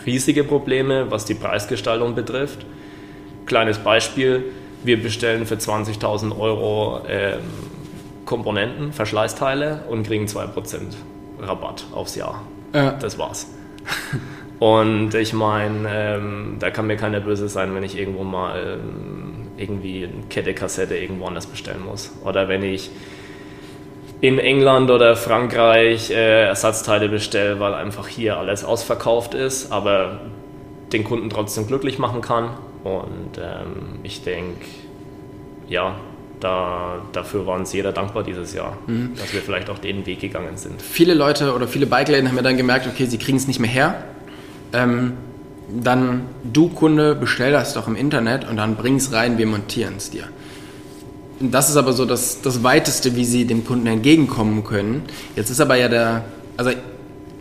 [0.07, 2.65] riesige Probleme, was die Preisgestaltung betrifft.
[3.47, 4.45] Kleines Beispiel,
[4.85, 7.41] wir bestellen für 20.000 Euro ähm,
[8.25, 10.49] Komponenten, Verschleißteile und kriegen 2%
[11.41, 12.43] Rabatt aufs Jahr.
[12.73, 12.93] Ja.
[12.93, 13.49] Das war's.
[14.61, 19.20] Und ich meine, ähm, da kann mir keiner böse sein, wenn ich irgendwo mal ähm,
[19.61, 22.13] irgendwie eine Kette Kassette irgendwo anders bestellen muss.
[22.25, 22.91] Oder wenn ich
[24.21, 30.21] in England oder Frankreich äh, Ersatzteile bestelle, weil einfach hier alles ausverkauft ist, aber
[30.93, 32.51] den Kunden trotzdem glücklich machen kann.
[32.85, 34.65] Und ähm, ich denke,
[35.69, 35.95] ja,
[36.41, 39.13] da, dafür war uns jeder dankbar dieses Jahr, Mhm.
[39.17, 40.81] dass wir vielleicht auch den Weg gegangen sind.
[40.83, 43.71] Viele Leute oder viele Bikeläden haben ja dann gemerkt, okay, sie kriegen es nicht mehr
[43.71, 44.05] her.
[44.73, 45.15] Ähm,
[45.83, 49.95] dann du Kunde, bestell das doch im Internet und dann bring es rein, wir montieren
[49.97, 50.25] es dir.
[51.41, 55.03] Das ist aber so das, das Weiteste, wie sie dem Kunden entgegenkommen können.
[55.37, 56.25] Jetzt ist aber ja der,
[56.57, 56.71] also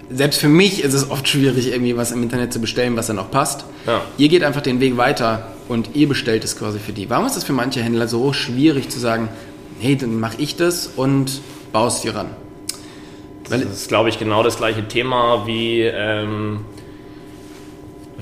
[0.10, 3.20] selbst für mich ist es oft schwierig, irgendwie was im Internet zu bestellen, was dann
[3.20, 3.66] auch passt.
[3.86, 4.02] Ja.
[4.18, 7.10] Ihr geht einfach den Weg weiter und ihr bestellt es quasi für die.
[7.10, 9.30] Warum ist das für manche Händler so schwierig zu sagen,
[9.80, 12.30] hey, dann mache ich das und baust dir ran?
[13.50, 16.62] Das ist, glaube ich, genau das gleiche Thema wie, ähm,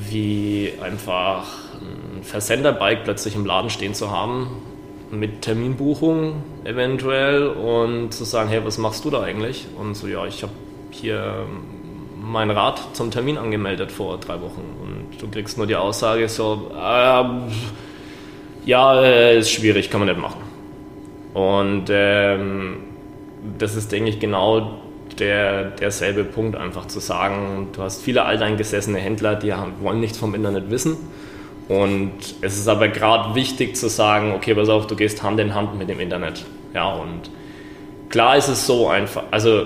[0.10, 1.46] wie einfach
[1.80, 4.48] ein Versenderbike plötzlich im Laden stehen zu haben,
[5.12, 9.66] mit Terminbuchung eventuell und zu sagen, hey, was machst du da eigentlich?
[9.80, 10.54] Und so, ja, ich habe
[10.92, 11.46] hier
[12.22, 16.72] mein Rad zum Termin angemeldet vor drei Wochen und du kriegst nur die Aussage so,
[16.76, 17.24] äh,
[18.66, 20.42] ja, ist schwierig, kann man nicht machen.
[21.34, 22.78] Und ähm,
[23.58, 24.82] das ist, denke ich, genau
[25.20, 30.36] der, derselbe Punkt, einfach zu sagen, du hast viele alteingesessene Händler, die wollen nichts vom
[30.36, 30.98] Internet wissen.
[31.68, 35.54] Und es ist aber gerade wichtig zu sagen, okay, pass auf, du gehst Hand in
[35.54, 36.46] Hand mit dem Internet.
[36.74, 37.30] Ja, und
[38.10, 39.24] klar ist es so einfach.
[39.32, 39.66] Also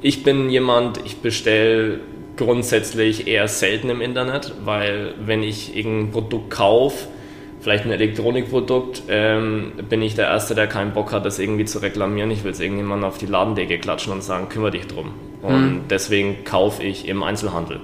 [0.00, 2.00] ich bin jemand, ich bestelle
[2.36, 7.06] grundsätzlich eher selten im Internet, weil wenn ich irgendein Produkt kaufe,
[7.60, 11.80] vielleicht ein Elektronikprodukt, ähm, bin ich der Erste, der keinen Bock hat, das irgendwie zu
[11.80, 12.30] reklamieren.
[12.30, 15.12] Ich will es irgendjemandem auf die Ladendecke klatschen und sagen, kümmere dich drum.
[15.42, 17.80] Und deswegen kaufe ich im Einzelhandel.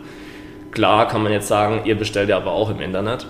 [0.71, 3.27] Klar kann man jetzt sagen, ihr bestellt ja aber auch im Internet.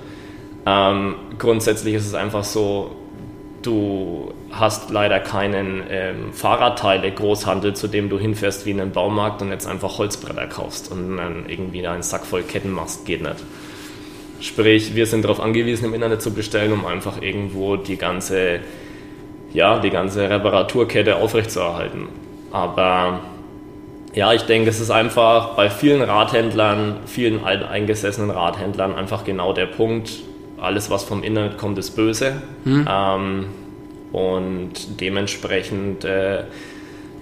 [0.66, 2.96] Ähm, grundsätzlich ist es einfach so,
[3.62, 9.50] du hast leider keinen ähm, Fahrradteile-Großhandel, zu dem du hinfährst wie in einen Baumarkt und
[9.50, 13.06] jetzt einfach Holzbretter kaufst und dann irgendwie einen Sack voll Ketten machst.
[13.06, 13.44] Geht nicht.
[14.40, 18.60] Sprich, wir sind darauf angewiesen, im Internet zu bestellen, um einfach irgendwo die ganze,
[19.52, 22.08] ja, die ganze Reparaturkette aufrechtzuerhalten.
[22.52, 23.20] Aber
[24.14, 29.66] ja, ich denke, es ist einfach bei vielen Radhändlern, vielen alteingesessenen Radhändlern einfach genau der
[29.66, 30.10] Punkt,
[30.58, 32.40] alles was vom Internet kommt, ist böse.
[32.88, 33.46] Ähm,
[34.12, 36.44] und dementsprechend äh,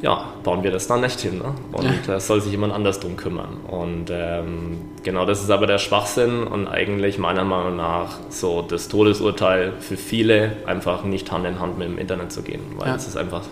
[0.02, 1.38] ja, bauen wir das dann nicht hin.
[1.38, 1.54] Ne?
[1.72, 3.57] Und da soll sich jemand anders drum kümmern.
[3.68, 8.88] Und ähm, genau das ist aber der Schwachsinn und eigentlich meiner Meinung nach so das
[8.88, 12.61] Todesurteil für viele, einfach nicht Hand in Hand mit dem Internet zu gehen.
[12.76, 12.94] Weil Ja.
[12.96, 13.42] es ist einfach,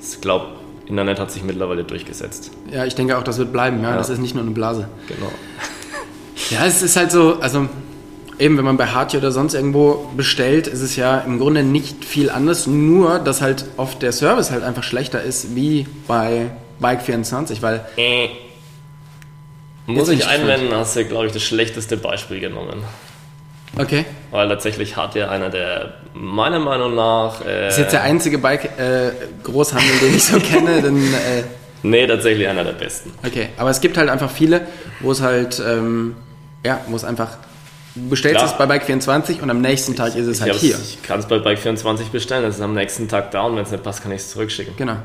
[0.00, 0.46] ich glaube,
[0.86, 2.50] Internet hat sich mittlerweile durchgesetzt.
[2.72, 3.82] Ja, ich denke auch, das wird bleiben.
[3.82, 4.88] Ja, das ist nicht nur eine Blase.
[5.06, 5.30] Genau.
[6.50, 7.68] Ja, es ist halt so, also
[8.38, 12.04] eben, wenn man bei Hartje oder sonst irgendwo bestellt, ist es ja im Grunde nicht
[12.04, 17.62] viel anders, nur dass halt oft der Service halt einfach schlechter ist wie bei Bike24,
[17.62, 18.28] weil Äh.
[19.86, 22.84] Muss ich einwenden, hast du, glaube ich, das schlechteste Beispiel genommen.
[23.78, 27.40] okay, Weil tatsächlich hat ja einer der, meiner Meinung nach.
[27.40, 31.44] Äh, das ist jetzt der einzige Bike-Großhandel, den ich so kenne, dann äh,
[31.82, 33.12] Nee, tatsächlich einer der besten.
[33.26, 34.62] okay, aber es gibt halt einfach viele,
[35.00, 36.16] wo es halt, ähm,
[36.66, 37.38] ja, wo es einfach
[38.08, 38.52] bestellst Klar.
[38.52, 40.76] es bei Bike24 und am nächsten Tag ist es Ich, halt hier.
[40.76, 43.70] ich kann es bei Bike24 bestellen, das ist am nächsten Tag da und wenn es
[43.70, 44.74] nicht passt, kann ich es zurückschicken.
[44.76, 44.96] Genau.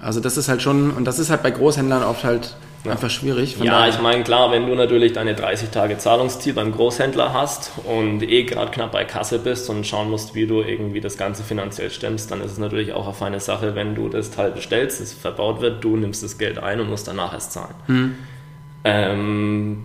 [0.00, 2.56] Also das ist halt schon, und das ist halt bei Großhändlern oft halt
[2.86, 3.56] einfach schwierig.
[3.56, 7.70] Von Ja, ich meine, klar, wenn du natürlich deine 30 Tage Zahlungsziel beim Großhändler hast
[7.84, 11.42] und eh gerade knapp bei Kasse bist und schauen musst, wie du irgendwie das Ganze
[11.42, 15.00] finanziell stemmst, dann ist es natürlich auch eine feine Sache, wenn du das Teil bestellst,
[15.00, 18.18] es verbaut wird, du nimmst das Geld ein und musst danach erst zahlen.
[18.84, 19.84] Ähm,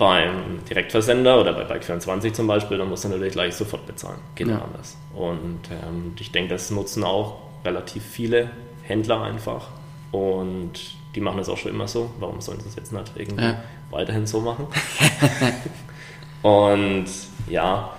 [0.00, 4.18] beim Direktversender oder bei Bike24 zum Beispiel, dann musst du natürlich gleich sofort bezahlen.
[4.34, 4.54] Geht Ja.
[4.54, 4.96] nicht anders.
[5.14, 8.50] Und ähm, ich denke, das nutzen auch relativ viele
[8.82, 9.68] Händler einfach.
[10.10, 10.72] Und
[11.14, 12.10] die machen das auch schon immer so.
[12.18, 13.62] Warum sollen sie es jetzt nicht irgendwie Ja.
[13.90, 14.66] weiterhin so machen?
[16.42, 17.04] Und
[17.48, 17.90] ja,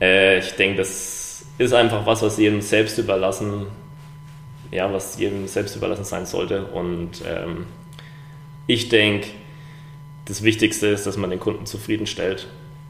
[0.00, 3.66] äh, ich denke, das ist einfach was, was jedem selbst überlassen,
[4.70, 6.64] ja, was jedem selbst überlassen sein sollte.
[6.66, 7.66] Und ähm,
[8.68, 9.26] ich denke,
[10.30, 12.46] das Wichtigste ist, dass man den Kunden zufriedenstellt.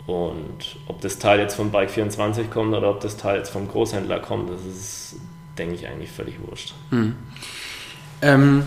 [0.07, 4.21] Und ob das Teil jetzt von Bike24 kommt oder ob das Teil jetzt vom Großhändler
[4.21, 5.17] kommt, das ist,
[5.57, 6.75] denke ich, eigentlich völlig wurscht.
[8.21, 8.65] Ähm,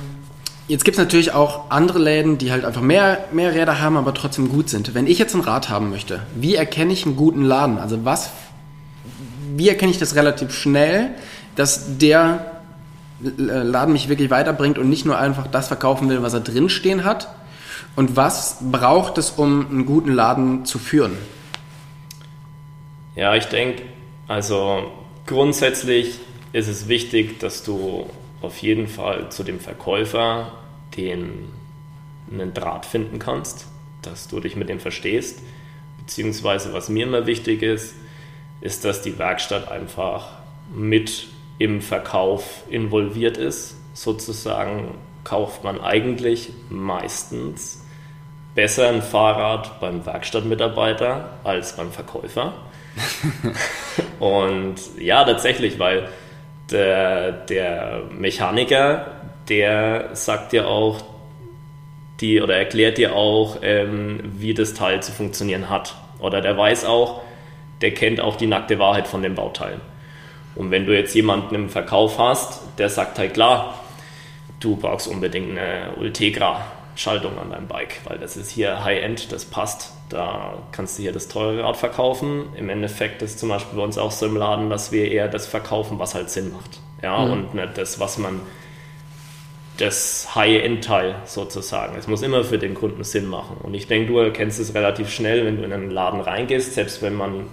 [0.67, 4.13] jetzt gibt es natürlich auch andere Läden, die halt einfach mehr, mehr Räder haben, aber
[4.13, 4.95] trotzdem gut sind.
[4.95, 7.77] Wenn ich jetzt ein Rad haben möchte, wie erkenne ich einen guten Laden?
[7.77, 8.31] Also was,
[9.55, 11.11] wie erkenne ich das relativ schnell,
[11.55, 12.51] dass der
[13.19, 17.29] Laden mich wirklich weiterbringt und nicht nur einfach das verkaufen will, was er drinstehen hat?
[17.95, 21.17] Und was braucht es, um einen guten Laden zu führen?
[23.15, 23.83] Ja, ich denke,
[24.27, 24.91] also
[25.27, 26.19] grundsätzlich
[26.53, 28.09] ist es wichtig, dass du
[28.41, 30.51] auf jeden Fall zu dem Verkäufer
[30.97, 31.49] den
[32.31, 33.67] einen Draht finden kannst,
[34.01, 35.39] dass du dich mit dem verstehst.
[35.99, 37.95] Beziehungsweise, was mir immer wichtig ist,
[38.61, 40.31] ist, dass die Werkstatt einfach
[40.73, 41.27] mit
[41.59, 43.75] im Verkauf involviert ist.
[43.93, 47.82] Sozusagen kauft man eigentlich meistens
[48.55, 52.53] besser ein Fahrrad beim Werkstattmitarbeiter als beim Verkäufer.
[54.19, 56.09] und ja, tatsächlich, weil
[56.71, 59.07] der, der Mechaniker,
[59.49, 61.01] der sagt dir auch,
[62.19, 65.95] die oder erklärt dir auch, ähm, wie das Teil zu funktionieren hat.
[66.19, 67.21] Oder der weiß auch,
[67.81, 69.81] der kennt auch die nackte Wahrheit von dem Bauteil.
[70.55, 73.79] Und wenn du jetzt jemanden im Verkauf hast, der sagt halt klar,
[74.59, 75.97] du brauchst unbedingt eine
[76.93, 79.93] Ultegra-Schaltung an deinem Bike, weil das ist hier High-End, das passt.
[80.09, 82.45] Da kannst du hier das teure Rad verkaufen.
[82.55, 85.47] Im Endeffekt ist zum Beispiel bei uns auch so im Laden, dass wir eher das
[85.47, 86.79] verkaufen, was halt Sinn macht.
[87.01, 87.31] Ja, mhm.
[87.31, 88.41] und nicht das, was man
[89.77, 91.97] das High-End-Teil sozusagen.
[91.97, 93.57] Es muss immer für den Kunden Sinn machen.
[93.63, 97.01] Und ich denke, du erkennst es relativ schnell, wenn du in einen Laden reingehst, selbst
[97.01, 97.47] wenn man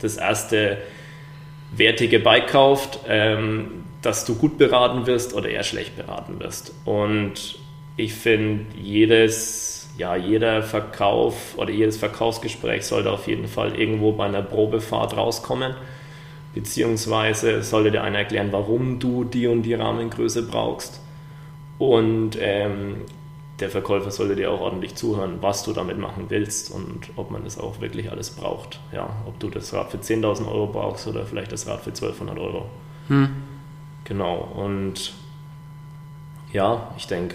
[0.00, 0.78] das erste
[1.72, 6.72] wertige Bike kauft, ähm, dass du gut beraten wirst oder eher schlecht beraten wirst.
[6.84, 7.58] Und
[7.98, 14.24] ich finde, jedes, ja, jeder Verkauf oder jedes Verkaufsgespräch sollte auf jeden Fall irgendwo bei
[14.24, 15.74] einer Probefahrt rauskommen.
[16.54, 21.00] Beziehungsweise sollte dir einer erklären, warum du die und die Rahmengröße brauchst
[21.78, 23.02] und ähm,
[23.58, 27.42] der Verkäufer sollte dir auch ordentlich zuhören, was du damit machen willst und ob man
[27.42, 28.78] das auch wirklich alles braucht.
[28.92, 32.38] Ja, ob du das Rad für 10.000 Euro brauchst oder vielleicht das Rad für 1200
[32.38, 32.66] Euro.
[33.08, 33.30] Hm.
[34.04, 35.12] Genau, und
[36.52, 37.34] ja, ich denke,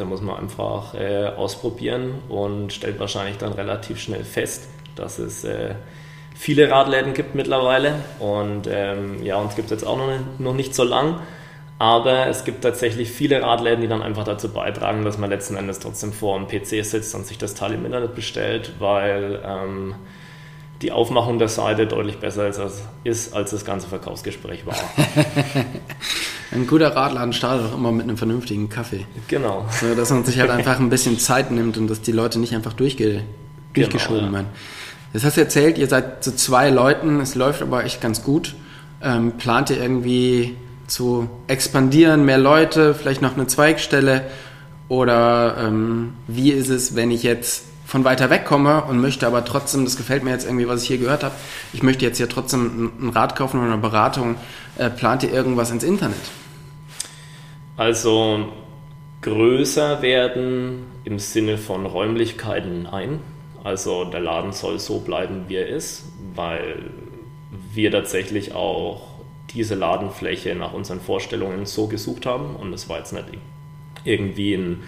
[0.00, 5.44] da muss man einfach äh, ausprobieren und stellt wahrscheinlich dann relativ schnell fest, dass es
[5.44, 5.74] äh,
[6.34, 7.94] viele Radläden gibt mittlerweile.
[8.18, 11.20] Und ähm, ja, uns gibt es jetzt auch noch nicht, noch nicht so lang.
[11.78, 15.78] Aber es gibt tatsächlich viele Radläden, die dann einfach dazu beitragen, dass man letzten Endes
[15.78, 19.94] trotzdem vor dem PC sitzt und sich das Teil im Internet bestellt, weil ähm,
[20.82, 22.60] die Aufmachung der Seite deutlich besser ist,
[23.04, 24.76] ist, als das ganze Verkaufsgespräch war.
[26.52, 29.06] Ein guter Radladen startet auch immer mit einem vernünftigen Kaffee.
[29.28, 29.66] Genau.
[29.70, 32.54] So, dass man sich halt einfach ein bisschen Zeit nimmt und dass die Leute nicht
[32.54, 33.22] einfach durchge
[33.74, 34.32] durchgeschoben genau, ja.
[34.32, 34.48] werden.
[35.12, 38.54] Das hast du erzählt, ihr seid zu zwei Leuten, es läuft aber echt ganz gut.
[39.02, 44.22] Ähm, plant ihr irgendwie zu expandieren, mehr Leute, vielleicht noch eine Zweigstelle?
[44.88, 49.44] Oder ähm, wie ist es, wenn ich jetzt von weiter weg komme und möchte aber
[49.44, 51.34] trotzdem, das gefällt mir jetzt irgendwie, was ich hier gehört habe,
[51.72, 54.36] ich möchte jetzt hier trotzdem ein Rad kaufen oder eine Beratung,
[54.78, 56.20] äh, plant ihr irgendwas ins Internet?
[57.76, 58.52] Also
[59.22, 63.18] größer werden im Sinne von Räumlichkeiten nein.
[63.64, 66.04] Also der Laden soll so bleiben, wie er ist,
[66.36, 66.92] weil
[67.72, 69.08] wir tatsächlich auch
[69.52, 72.54] diese Ladenfläche nach unseren Vorstellungen so gesucht haben.
[72.54, 73.24] Und es war jetzt nicht
[74.04, 74.84] irgendwie ein,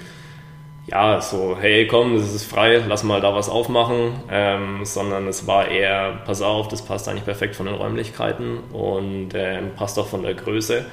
[0.87, 5.47] ja, so, hey, komm, das ist frei, lass mal da was aufmachen, ähm, sondern es
[5.47, 10.09] war eher, pass auf, das passt eigentlich perfekt von den Räumlichkeiten und ähm, passt auch
[10.09, 10.85] von der Größe.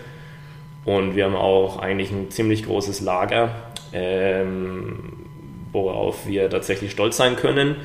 [0.85, 3.49] Und wir haben auch eigentlich ein ziemlich großes Lager,
[3.91, 5.27] ähm,
[5.71, 7.75] worauf wir tatsächlich stolz sein können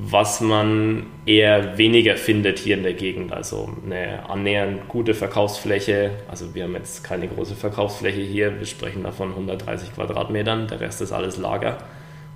[0.00, 3.32] was man eher weniger findet hier in der Gegend.
[3.32, 6.12] Also eine annähernd gute Verkaufsfläche.
[6.28, 8.60] Also wir haben jetzt keine große Verkaufsfläche hier.
[8.60, 10.68] Wir sprechen davon 130 Quadratmetern.
[10.68, 11.78] Der Rest ist alles Lager.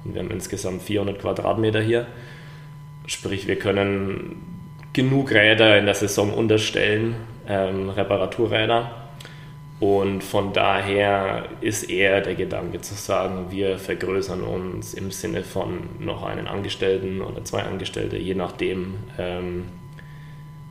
[0.04, 2.08] Und wir haben insgesamt 400 Quadratmeter hier.
[3.06, 4.42] Sprich, wir können
[4.92, 7.14] genug Räder in der Saison unterstellen,
[7.46, 9.01] ähm, Reparaturräder
[9.82, 15.80] und von daher ist eher der Gedanke zu sagen, wir vergrößern uns im Sinne von
[15.98, 19.64] noch einen Angestellten oder zwei Angestellte, je nachdem, ähm,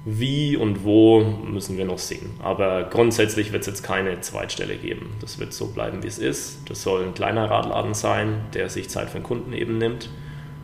[0.06, 2.30] wie und wo müssen wir noch sehen.
[2.42, 5.10] Aber grundsätzlich wird es jetzt keine Zweitstelle geben.
[5.20, 6.70] Das wird so bleiben, wie es ist.
[6.70, 10.10] Das soll ein kleiner Radladen sein, der sich Zeit für den Kunden eben nimmt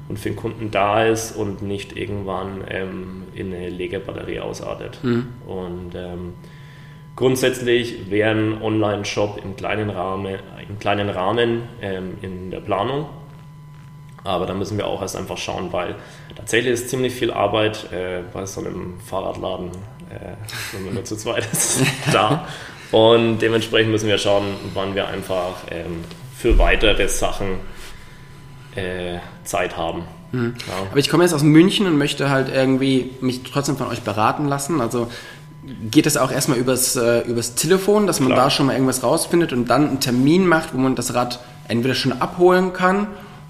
[0.08, 5.04] und für den Kunden da ist und nicht irgendwann ähm, in eine Legebatterie ausartet.
[5.04, 5.28] Mhm.
[5.46, 6.36] Und ähm,
[7.18, 10.38] Grundsätzlich wäre ein Online-Shop im kleinen Rahmen,
[10.70, 13.08] im kleinen Rahmen ähm, in der Planung.
[14.24, 15.96] Aber da müssen wir auch erst einfach schauen, weil
[16.36, 19.72] tatsächlich ist ziemlich viel Arbeit äh, bei so einem Fahrradladen,
[20.12, 20.36] äh,
[20.74, 21.82] wenn man nur zu zweit ist,
[22.14, 22.48] da.
[22.92, 26.04] Und dementsprechend müssen wir schauen, wann wir einfach ähm,
[26.38, 27.62] für weitere Sachen
[28.76, 30.04] äh, Zeit haben.
[30.32, 30.54] Mhm.
[30.68, 30.74] Ja.
[30.92, 34.48] Aber ich komme jetzt aus München und möchte halt irgendwie mich trotzdem von euch beraten
[34.48, 34.82] lassen.
[34.82, 35.10] Also
[35.92, 38.46] geht es auch erstmal übers, äh, übers Telefon, dass man Klar.
[38.46, 41.96] da schon mal irgendwas rausfindet und dann einen Termin macht, wo man das Rad entweder
[41.96, 43.08] schon abholen kann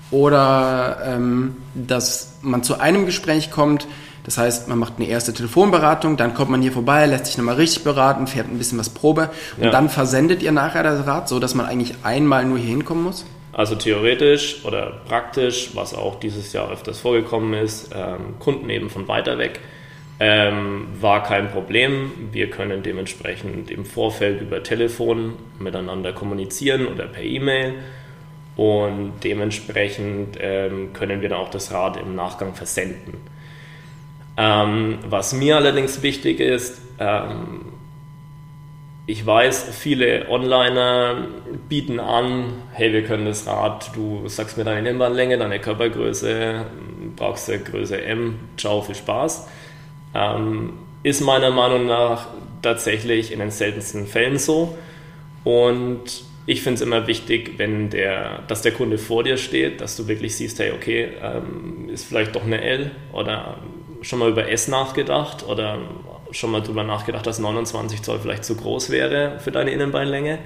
[0.09, 3.87] oder ähm, dass man zu einem Gespräch kommt.
[4.23, 7.55] Das heißt, man macht eine erste Telefonberatung, dann kommt man hier vorbei, lässt sich nochmal
[7.55, 9.69] richtig beraten, fährt ein bisschen was Probe und ja.
[9.69, 13.25] dann versendet ihr nachher das Rad, so dass man eigentlich einmal nur hier hinkommen muss?
[13.53, 19.07] Also theoretisch oder praktisch, was auch dieses Jahr öfters vorgekommen ist, ähm, Kunden eben von
[19.07, 19.61] weiter weg
[20.19, 22.11] Ähm, war kein Problem.
[22.31, 27.75] Wir können dementsprechend im Vorfeld über Telefon miteinander kommunizieren oder per E-Mail.
[28.55, 33.13] Und dementsprechend ähm, können wir dann auch das Rad im Nachgang versenden.
[34.35, 37.73] Ähm, was mir allerdings wichtig ist, ähm,
[39.05, 41.27] ich weiß, viele Onliner
[41.69, 46.65] bieten an, hey, wir können das Rad, du sagst mir deine Nimmbahnlänge, deine Körpergröße,
[47.15, 49.47] brauchst du Größe M, ciao, viel Spaß.
[50.17, 52.27] Ähm, ist meiner Meinung nach
[52.61, 54.77] tatsächlich in den seltensten Fällen so.
[55.43, 59.95] Und ich finde es immer wichtig, wenn der, dass der Kunde vor dir steht, dass
[59.95, 63.57] du wirklich siehst, hey, okay, ähm, ist vielleicht doch eine L oder
[64.01, 65.77] schon mal über S nachgedacht oder
[66.31, 70.39] schon mal darüber nachgedacht, dass 29 Zoll vielleicht zu groß wäre für deine Innenbeinlänge.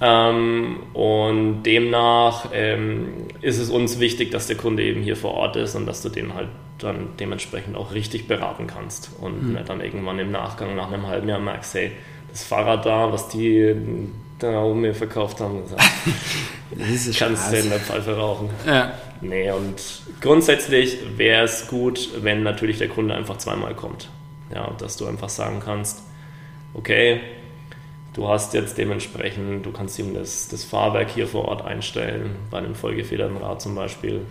[0.00, 5.56] Ähm, und demnach ähm, ist es uns wichtig, dass der Kunde eben hier vor Ort
[5.56, 9.58] ist und dass du den halt dann dementsprechend auch richtig beraten kannst und mhm.
[9.66, 11.92] dann irgendwann im Nachgang nach einem halben Jahr merkst, hey,
[12.30, 13.74] das Fahrrad da, was die
[14.38, 18.50] da oben mir verkauft haben, das kannst du in der Pfeife rauchen.
[18.66, 18.92] Ja.
[19.22, 19.80] Nee, und
[20.20, 24.10] grundsätzlich wäre es gut, wenn natürlich der Kunde einfach zweimal kommt.
[24.54, 26.02] Ja, dass du einfach sagen kannst,
[26.74, 27.20] okay,
[28.16, 32.58] du hast jetzt dementsprechend, du kannst ihm das, das Fahrwerk hier vor Ort einstellen, bei
[32.58, 34.22] einem vollgefederten Rad zum Beispiel.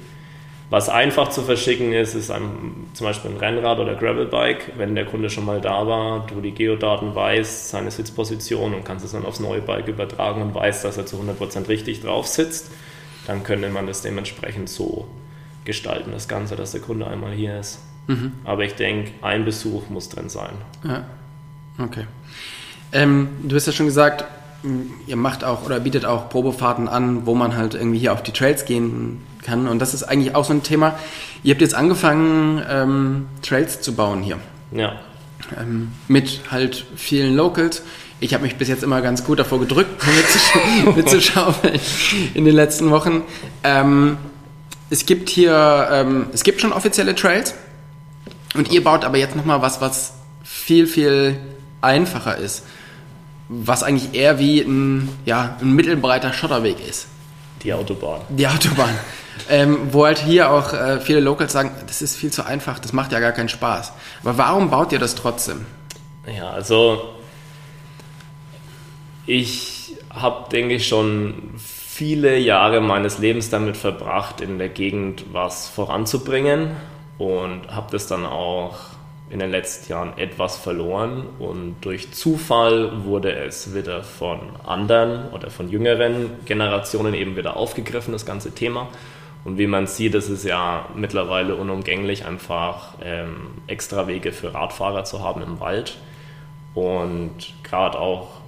[0.71, 4.73] Was einfach zu verschicken ist, ist ein, zum Beispiel ein Rennrad oder Gravelbike.
[4.77, 9.05] Wenn der Kunde schon mal da war, du die Geodaten weißt, seine Sitzposition und kannst
[9.05, 12.71] es dann aufs neue Bike übertragen und weißt, dass er zu 100% richtig drauf sitzt,
[13.27, 15.07] dann könnte man das dementsprechend so
[15.65, 17.83] gestalten, das Ganze, dass der Kunde einmal hier ist.
[18.07, 18.33] Mhm.
[18.43, 20.53] Aber ich denke, ein Besuch muss drin sein.
[20.83, 21.05] Ja,
[21.77, 22.05] okay.
[22.95, 24.23] Ähm, du hast ja schon gesagt,
[25.05, 28.31] ihr macht auch oder bietet auch Probefahrten an, wo man halt irgendwie hier auf die
[28.31, 29.67] Trails gehen kann.
[29.67, 30.97] Und das ist eigentlich auch so ein Thema.
[31.43, 34.39] Ihr habt jetzt angefangen, ähm, Trails zu bauen hier.
[34.71, 34.93] Ja.
[35.59, 37.83] Ähm, mit halt vielen Locals.
[38.21, 40.01] Ich habe mich bis jetzt immer ganz gut davor gedrückt,
[40.95, 41.53] mitzuschauen
[42.33, 43.23] in den letzten Wochen.
[43.63, 44.17] Ähm,
[44.89, 47.55] es gibt hier, ähm, es gibt schon offizielle Trails.
[48.55, 51.37] Und ihr baut aber jetzt nochmal was, was viel, viel
[51.81, 52.63] einfacher ist.
[53.47, 57.07] Was eigentlich eher wie ein, ja, ein mittelbreiter Schotterweg ist.
[57.63, 58.21] Die Autobahn.
[58.29, 58.97] Die Autobahn.
[59.49, 62.93] Ähm, wo halt hier auch äh, viele Locals sagen, das ist viel zu einfach, das
[62.93, 63.91] macht ja gar keinen Spaß.
[64.23, 65.65] Aber warum baut ihr das trotzdem?
[66.25, 67.15] Ja, also
[69.25, 75.67] ich habe, denke ich, schon viele Jahre meines Lebens damit verbracht, in der Gegend was
[75.67, 76.71] voranzubringen
[77.17, 78.75] und habe das dann auch
[79.35, 85.49] in den letzten Jahren etwas verloren und durch Zufall wurde es wieder von anderen oder
[85.49, 88.87] von jüngeren Generationen eben wieder aufgegriffen, das ganze Thema.
[89.43, 93.35] Und wie man sieht, ist es ja mittlerweile unumgänglich, einfach ähm,
[93.67, 95.97] extra Wege für Radfahrer zu haben im Wald.
[96.73, 98.39] Und gerade auch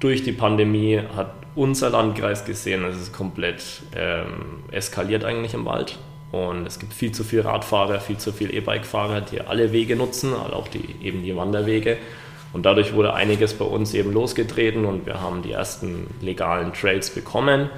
[0.00, 3.62] durch die Pandemie hat unser Landkreis gesehen, es ist komplett
[3.94, 6.00] ähm, eskaliert eigentlich im Wald.
[6.32, 10.32] Und es gibt viel zu viele Radfahrer, viel zu viele E-Bike-Fahrer, die alle Wege nutzen,
[10.32, 11.98] also auch die, eben die Wanderwege.
[12.54, 17.10] Und dadurch wurde einiges bei uns eben losgetreten und wir haben die ersten legalen Trails
[17.10, 17.70] bekommen.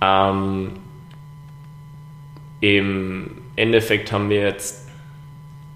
[0.00, 0.72] Ähm,
[2.60, 4.88] Im Endeffekt haben wir jetzt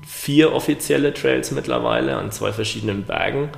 [0.07, 3.51] vier offizielle Trails mittlerweile an zwei verschiedenen Bergen.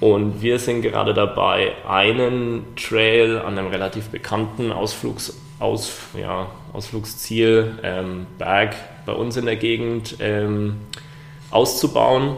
[0.00, 7.78] Und wir sind gerade dabei, einen Trail an einem relativ bekannten Ausflugs Aus, ja, Ausflugsziel
[7.82, 10.76] ähm, Berg bei uns in der Gegend ähm,
[11.50, 12.36] auszubauen.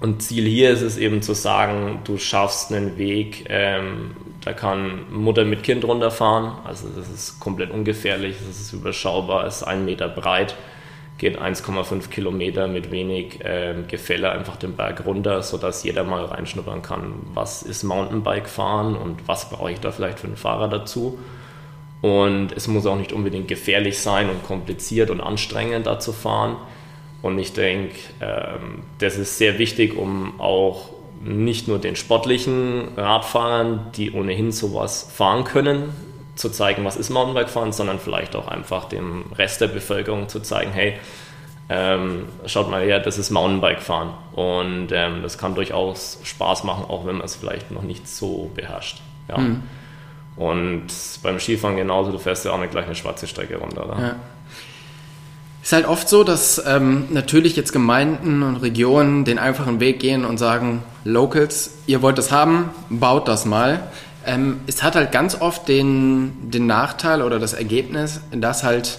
[0.00, 4.12] Und Ziel hier ist es eben zu sagen, du schaffst einen Weg, ähm,
[4.42, 6.52] da kann Mutter mit Kind runterfahren.
[6.64, 10.56] Also das ist komplett ungefährlich, das ist überschaubar, ist ein Meter breit,
[11.18, 16.80] geht 1,5 Kilometer mit wenig ähm, Gefälle einfach den Berg runter, sodass jeder mal reinschnuppern
[16.80, 21.18] kann, was ist Mountainbike fahren und was brauche ich da vielleicht für einen Fahrer dazu.
[22.00, 26.56] Und es muss auch nicht unbedingt gefährlich sein und kompliziert und anstrengend da zu fahren.
[27.22, 30.88] Und ich denke, ähm, das ist sehr wichtig, um auch
[31.22, 35.92] nicht nur den sportlichen Radfahrern, die ohnehin sowas fahren können,
[36.34, 40.72] zu zeigen, was ist Mountainbike-Fahren, sondern vielleicht auch einfach dem Rest der Bevölkerung zu zeigen,
[40.72, 40.94] hey,
[41.68, 44.10] ähm, schaut mal her, das ist Mountainbike-Fahren.
[44.32, 48.50] Und ähm, das kann durchaus Spaß machen, auch wenn man es vielleicht noch nicht so
[48.54, 49.02] beherrscht.
[49.28, 49.38] Ja.
[49.38, 49.62] Mhm.
[50.40, 50.86] Und
[51.22, 53.84] beim Skifahren genauso, du fährst ja auch nicht gleich eine schwarze Strecke runter.
[53.84, 54.00] Oder?
[54.00, 54.16] Ja.
[55.62, 60.24] Ist halt oft so, dass ähm, natürlich jetzt Gemeinden und Regionen den einfachen Weg gehen
[60.24, 63.90] und sagen, Locals, ihr wollt das haben, baut das mal.
[64.24, 68.98] Ähm, es hat halt ganz oft den, den Nachteil oder das Ergebnis, dass halt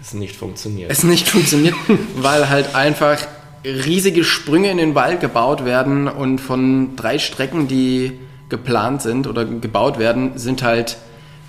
[0.00, 0.90] es nicht funktioniert.
[0.90, 1.74] Es nicht funktioniert,
[2.16, 3.18] weil halt einfach
[3.62, 8.18] riesige Sprünge in den Wald gebaut werden und von drei Strecken, die
[8.52, 10.98] geplant sind oder gebaut werden, sind halt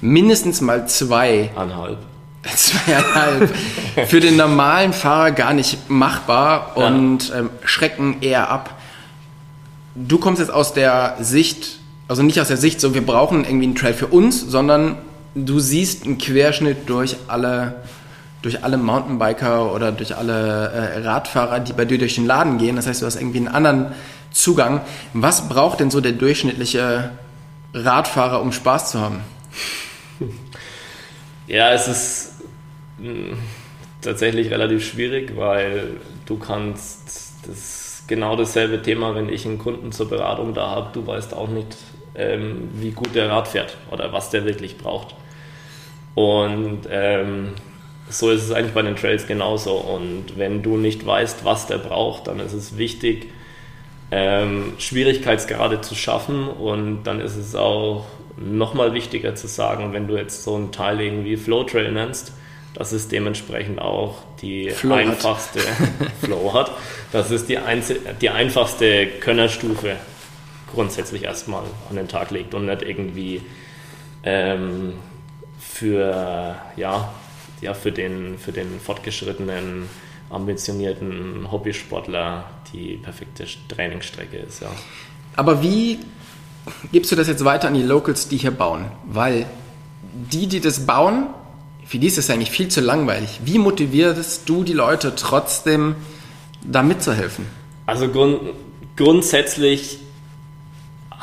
[0.02, 1.52] mindestens mal zwei.
[1.56, 1.98] Anhalb.
[2.56, 3.54] Zweieinhalb.
[4.08, 7.40] für den normalen Fahrer gar nicht machbar und ja.
[7.40, 8.78] ähm, schrecken eher ab.
[9.96, 13.66] Du kommst jetzt aus der Sicht, also nicht aus der Sicht, so wir brauchen irgendwie
[13.66, 14.98] einen Trail für uns, sondern
[15.36, 17.76] du siehst einen Querschnitt durch alle
[18.42, 22.76] durch alle Mountainbiker oder durch alle äh, Radfahrer, die bei dir durch den Laden gehen.
[22.76, 23.94] Das heißt, du hast irgendwie einen anderen
[24.34, 24.82] Zugang.
[25.14, 27.12] Was braucht denn so der durchschnittliche
[27.74, 29.22] Radfahrer, um Spaß zu haben?
[31.48, 32.42] Ja, es ist
[33.00, 33.38] hm,
[34.02, 40.10] tatsächlich relativ schwierig, weil du kannst das genau dasselbe Thema, wenn ich einen Kunden zur
[40.10, 41.78] Beratung da habe, du weißt auch nicht,
[42.16, 45.16] ähm, wie gut der Rad fährt oder was der wirklich braucht.
[46.16, 47.54] Und ähm,
[48.10, 49.74] so ist es eigentlich bei den Trails genauso.
[49.74, 53.30] Und wenn du nicht weißt, was der braucht, dann ist es wichtig,
[54.16, 56.48] ähm, Schwierigkeitsgrade zu schaffen.
[56.48, 58.06] Und dann ist es auch
[58.38, 62.34] nochmal wichtiger zu sagen, wenn du jetzt so ein Teil irgendwie Flow Trail nennst,
[62.76, 66.12] dass es dementsprechend auch die Flow einfachste hat.
[66.22, 66.72] Flow hat.
[67.12, 67.58] Das ist die,
[68.22, 69.96] die einfachste Könnerstufe
[70.72, 73.42] grundsätzlich erstmal an den Tag legt und nicht irgendwie
[74.24, 74.94] ähm,
[75.60, 77.14] für ja,
[77.62, 79.90] ja für den, für den fortgeschrittenen,
[80.34, 84.62] ambitionierten Hobbysportler die perfekte Trainingsstrecke ist.
[84.62, 84.70] Ja.
[85.36, 86.00] Aber wie
[86.92, 88.86] gibst du das jetzt weiter an die Locals, die hier bauen?
[89.06, 89.46] Weil
[90.14, 91.28] die, die das bauen,
[91.86, 93.42] für die ist es eigentlich viel zu langweilig.
[93.44, 95.96] Wie motivierst du die Leute trotzdem,
[96.64, 97.46] da mitzuhelfen?
[97.86, 98.40] Also grund
[98.96, 100.00] grundsätzlich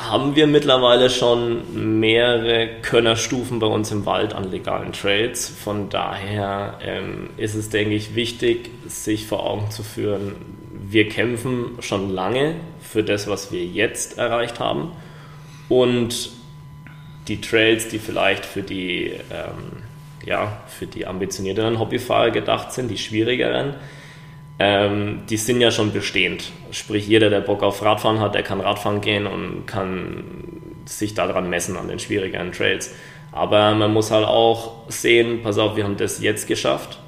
[0.09, 5.47] haben wir mittlerweile schon mehrere Könnerstufen bei uns im Wald an legalen Trails.
[5.47, 10.35] Von daher ähm, ist es, denke ich, wichtig, sich vor Augen zu führen,
[10.91, 14.91] wir kämpfen schon lange für das, was wir jetzt erreicht haben.
[15.69, 16.31] Und
[17.27, 19.83] die Trails, die vielleicht für die, ähm,
[20.25, 23.75] ja, für die ambitionierteren Hobbyfahrer gedacht sind, die schwierigeren,
[24.63, 26.51] ähm, die sind ja schon bestehend.
[26.69, 30.23] Sprich, jeder, der Bock auf Radfahren hat, der kann Radfahren gehen und kann
[30.85, 32.93] sich daran messen an den schwierigeren Trails.
[33.31, 36.99] Aber man muss halt auch sehen, pass auf, wir haben das jetzt geschafft.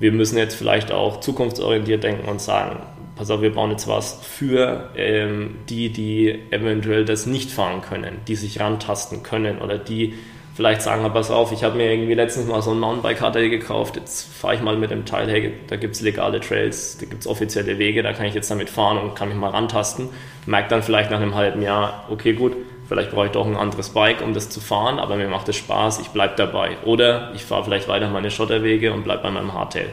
[0.00, 2.80] Wir müssen jetzt vielleicht auch zukunftsorientiert denken und sagen,
[3.14, 8.16] pass auf, wir bauen jetzt was für ähm, die, die eventuell das nicht fahren können,
[8.26, 10.14] die sich rantasten können oder die
[10.54, 14.32] vielleicht sagen, pass auf, ich habe mir irgendwie letztens mal so ein Mountainbike-HT gekauft, jetzt
[14.32, 17.26] fahre ich mal mit dem Teil, hey, da gibt es legale Trails, da gibt es
[17.26, 20.08] offizielle Wege, da kann ich jetzt damit fahren und kann mich mal rantasten.
[20.46, 22.54] Merkt dann vielleicht nach einem halben Jahr, okay gut,
[22.88, 25.56] vielleicht brauche ich doch ein anderes Bike, um das zu fahren, aber mir macht es
[25.56, 26.76] Spaß, ich bleibe dabei.
[26.84, 29.88] Oder ich fahre vielleicht weiter meine Schotterwege und bleibe bei meinem Hardtail.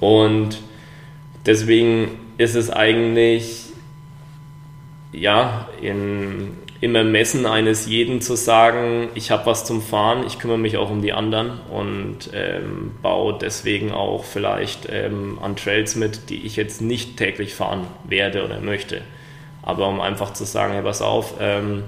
[0.00, 0.58] Und
[1.44, 3.64] deswegen ist es eigentlich
[5.12, 10.58] ja in im Ermessen eines jeden zu sagen, ich habe was zum Fahren, ich kümmere
[10.58, 16.28] mich auch um die anderen und ähm, baue deswegen auch vielleicht ähm, an Trails mit,
[16.28, 19.02] die ich jetzt nicht täglich fahren werde oder möchte.
[19.62, 21.84] Aber um einfach zu sagen, hey, pass auf, ähm,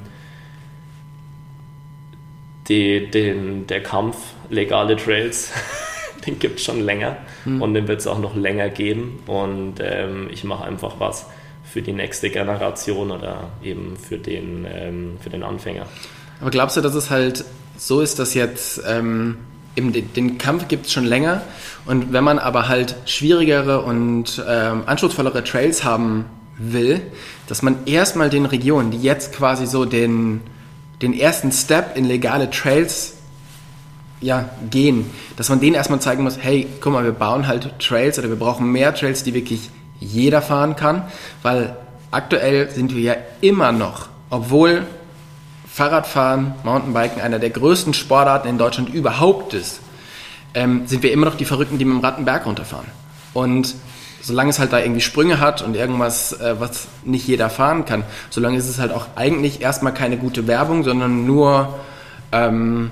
[2.68, 4.16] die, den, der Kampf
[4.48, 5.52] legale Trails,
[6.26, 7.60] den gibt es schon länger hm.
[7.60, 11.26] und den wird es auch noch länger geben und ähm, ich mache einfach was
[11.72, 15.86] für die nächste Generation oder eben für den, ähm, für den Anfänger.
[16.40, 17.44] Aber glaubst du, dass es halt
[17.76, 19.38] so ist, dass jetzt ähm,
[19.76, 21.42] eben den, den Kampf gibt es schon länger
[21.86, 26.24] und wenn man aber halt schwierigere und ähm, anspruchsvollere Trails haben
[26.58, 27.00] will,
[27.46, 30.40] dass man erstmal den Regionen, die jetzt quasi so den,
[31.00, 33.14] den ersten Step in legale Trails
[34.20, 38.18] ja, gehen, dass man denen erstmal zeigen muss, hey, guck mal, wir bauen halt Trails
[38.18, 41.04] oder wir brauchen mehr Trails, die wirklich jeder fahren kann,
[41.42, 41.76] weil
[42.10, 44.86] aktuell sind wir ja immer noch, obwohl
[45.66, 49.80] Fahrradfahren, Mountainbiken einer der größten Sportarten in Deutschland überhaupt ist,
[50.54, 52.86] ähm, sind wir immer noch die Verrückten, die mit dem Rad einen Berg runterfahren.
[53.34, 53.74] Und
[54.20, 58.02] solange es halt da irgendwie Sprünge hat und irgendwas, äh, was nicht jeder fahren kann,
[58.30, 61.78] solange ist es halt auch eigentlich erstmal keine gute Werbung, sondern nur
[62.32, 62.90] ähm,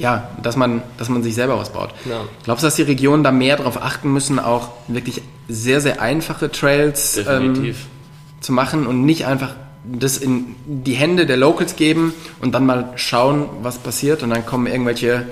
[0.00, 1.90] ja, dass man, dass man sich selber was baut.
[2.08, 2.22] Ja.
[2.44, 6.50] Glaubst du, dass die Regionen da mehr darauf achten müssen, auch wirklich sehr, sehr einfache
[6.50, 7.74] Trails ähm,
[8.40, 12.92] zu machen und nicht einfach das in die Hände der Locals geben und dann mal
[12.96, 15.26] schauen, was passiert und dann kommen irgendwelche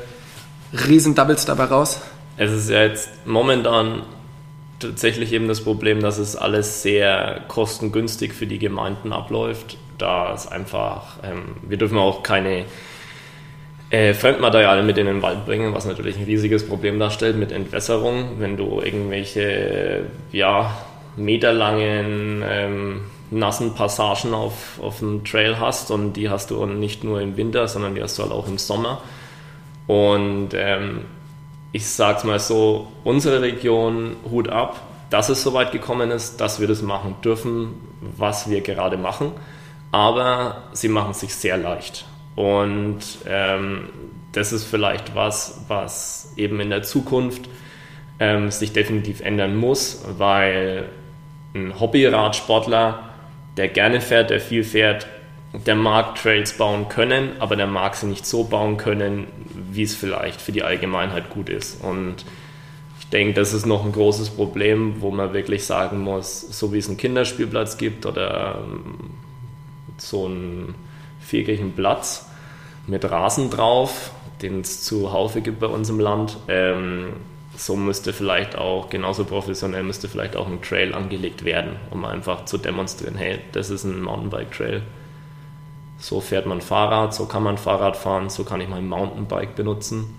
[0.86, 2.02] riesen Doubles dabei raus?
[2.36, 4.02] Es ist ja jetzt momentan
[4.80, 9.78] tatsächlich eben das Problem, dass es alles sehr kostengünstig für die Gemeinden abläuft.
[9.96, 12.66] Da ist einfach, ähm, wir dürfen auch keine
[13.90, 18.38] äh, Fremdmaterialien mit in den Wald bringen, was natürlich ein riesiges Problem darstellt mit Entwässerung.
[18.38, 20.76] Wenn du irgendwelche ja,
[21.16, 27.20] meterlangen ähm, nassen Passagen auf, auf dem Trail hast und die hast du nicht nur
[27.20, 29.02] im Winter, sondern die hast du halt auch im Sommer.
[29.86, 31.06] Und ähm,
[31.72, 34.80] ich sag's mal so, unsere Region, Hut ab,
[35.10, 37.74] dass es so weit gekommen ist, dass wir das machen dürfen,
[38.16, 39.32] was wir gerade machen.
[39.92, 42.04] Aber sie machen sich sehr leicht.
[42.38, 43.88] Und ähm,
[44.30, 47.48] das ist vielleicht was, was eben in der Zukunft
[48.20, 50.84] ähm, sich definitiv ändern muss, weil
[51.52, 53.10] ein Hobby-Radsportler,
[53.56, 55.08] der gerne fährt, der viel fährt,
[55.66, 59.26] der mag Trails bauen können, aber der mag sie nicht so bauen können,
[59.72, 61.82] wie es vielleicht für die Allgemeinheit gut ist.
[61.82, 62.24] Und
[63.00, 66.78] ich denke, das ist noch ein großes Problem, wo man wirklich sagen muss, so wie
[66.78, 68.94] es einen Kinderspielplatz gibt oder ähm,
[69.96, 70.76] so einen
[71.18, 72.27] viereckigen Platz
[72.88, 74.10] mit Rasen drauf,
[74.42, 77.14] den es zuhauf gibt bei uns im Land, ähm,
[77.56, 82.44] so müsste vielleicht auch, genauso professionell müsste vielleicht auch ein Trail angelegt werden, um einfach
[82.44, 84.82] zu demonstrieren, hey, das ist ein Mountainbike-Trail.
[85.98, 90.14] So fährt man Fahrrad, so kann man Fahrrad fahren, so kann ich mein Mountainbike benutzen.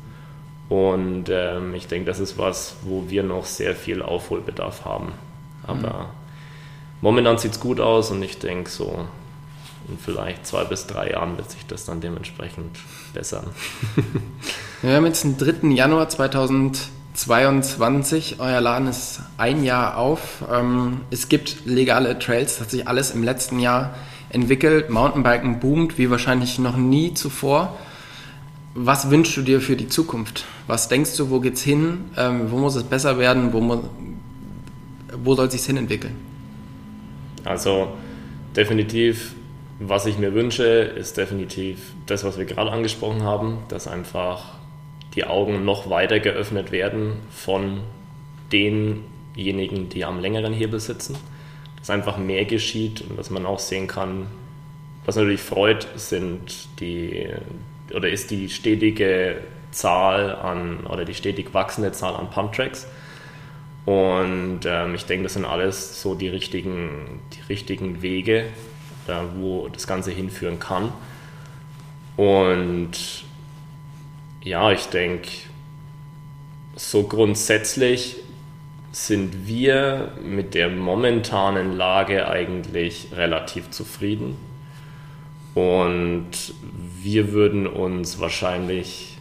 [0.68, 5.14] Und ähm, ich denke, das ist was, wo wir noch sehr viel Aufholbedarf haben.
[5.66, 6.06] Aber mhm.
[7.02, 9.08] momentan sieht es gut aus und ich denke, so
[9.90, 12.78] in vielleicht zwei bis drei Jahren wird sich das dann dementsprechend
[13.14, 13.48] bessern.
[14.82, 15.70] Wir haben jetzt den 3.
[15.70, 18.38] Januar 2022.
[18.40, 20.44] Euer Laden ist ein Jahr auf.
[20.52, 23.94] Ähm, es gibt legale Trails, das hat sich alles im letzten Jahr
[24.30, 24.90] entwickelt.
[24.90, 27.78] Mountainbiken boomt wie wahrscheinlich noch nie zuvor.
[28.76, 30.46] Was wünschst du dir für die Zukunft?
[30.68, 32.06] Was denkst du, wo geht's hin?
[32.16, 33.52] Ähm, wo muss es besser werden?
[33.52, 33.84] Wo,
[35.24, 36.16] wo soll es sich hin entwickeln?
[37.44, 37.94] Also
[38.56, 39.34] definitiv
[39.80, 44.58] was ich mir wünsche, ist definitiv das, was wir gerade angesprochen haben, dass einfach
[45.16, 47.82] die Augen noch weiter geöffnet werden von
[48.52, 51.18] denjenigen, die am längeren Hebel sitzen.
[51.78, 54.28] Dass einfach mehr geschieht und dass man auch sehen kann,
[55.06, 57.28] was natürlich freut, sind die
[57.94, 59.38] oder ist die stetige
[59.72, 62.88] Zahl an oder die stetig wachsende Zahl an Pumptracks.
[63.86, 68.46] Und ähm, ich denke, das sind alles so die richtigen, die richtigen Wege,
[69.10, 70.94] äh, wo das Ganze hinführen kann.
[72.16, 73.24] Und
[74.42, 75.30] ja, ich denke,
[76.76, 78.18] so grundsätzlich
[78.92, 84.38] sind wir mit der momentanen Lage eigentlich relativ zufrieden.
[85.54, 86.54] Und
[87.02, 89.18] wir würden uns wahrscheinlich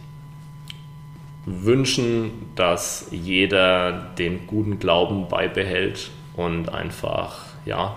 [1.45, 7.95] wünschen, dass jeder den guten Glauben beibehält und einfach ja,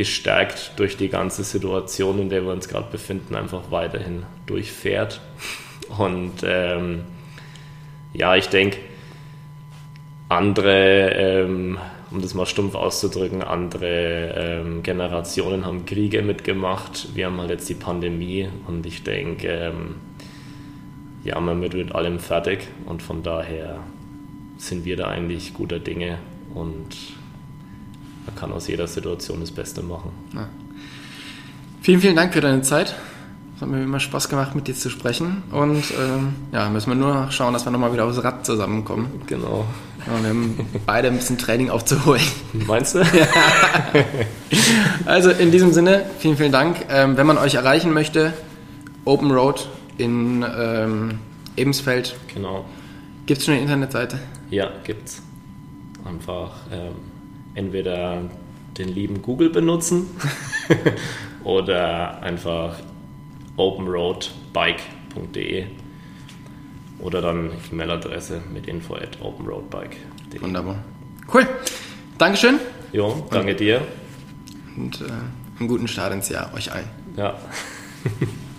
[0.00, 5.20] gestärkt durch die ganze Situation, in der wir uns gerade befinden, einfach weiterhin durchfährt.
[5.98, 7.02] Und ähm,
[8.14, 8.78] ja, ich denke,
[10.30, 11.76] andere, ähm,
[12.10, 17.14] um das mal stumpf auszudrücken, andere ähm, Generationen haben Kriege mitgemacht.
[17.14, 19.96] Wir haben halt jetzt die Pandemie und ich denke, ähm,
[21.24, 23.80] ja, man wird mit allem fertig und von daher
[24.56, 26.20] sind wir da eigentlich guter Dinge
[26.54, 27.19] und
[28.26, 30.10] man kann aus jeder Situation das Beste machen.
[30.34, 30.48] Ja.
[31.82, 32.94] Vielen, vielen Dank für deine Zeit.
[33.56, 35.42] Es hat mir immer Spaß gemacht, mit dir zu sprechen.
[35.50, 39.22] Und ähm, ja, müssen wir nur schauen, dass wir nochmal wieder aufs Rad zusammenkommen.
[39.26, 39.66] Genau.
[40.06, 42.22] Ja, wir haben beide ein bisschen Training aufzuholen.
[42.52, 43.00] Meinst du?
[43.12, 43.26] Ja.
[45.04, 46.86] Also in diesem Sinne, vielen, vielen Dank.
[46.88, 48.32] Ähm, wenn man euch erreichen möchte,
[49.04, 49.68] Open Road
[49.98, 51.18] in ähm,
[51.56, 52.16] Ebensfeld.
[52.34, 52.64] Genau.
[53.26, 54.18] Gibt es schon eine Internetseite?
[54.50, 55.22] Ja, gibt's.
[56.04, 56.94] Einfach ähm,
[57.54, 58.22] entweder
[58.78, 60.06] den lieben Google benutzen
[61.44, 62.76] oder einfach
[63.56, 65.66] openroadbike.de
[66.98, 70.40] oder dann E-Mail-Adresse mit info at openroadbike.de.
[70.40, 70.84] Wunderbar.
[71.32, 71.46] Cool.
[72.18, 72.58] Dankeschön.
[72.92, 73.82] Jo, danke dir.
[74.76, 75.04] Und äh,
[75.58, 76.88] einen guten Start ins Jahr euch allen.
[77.16, 77.38] Ja.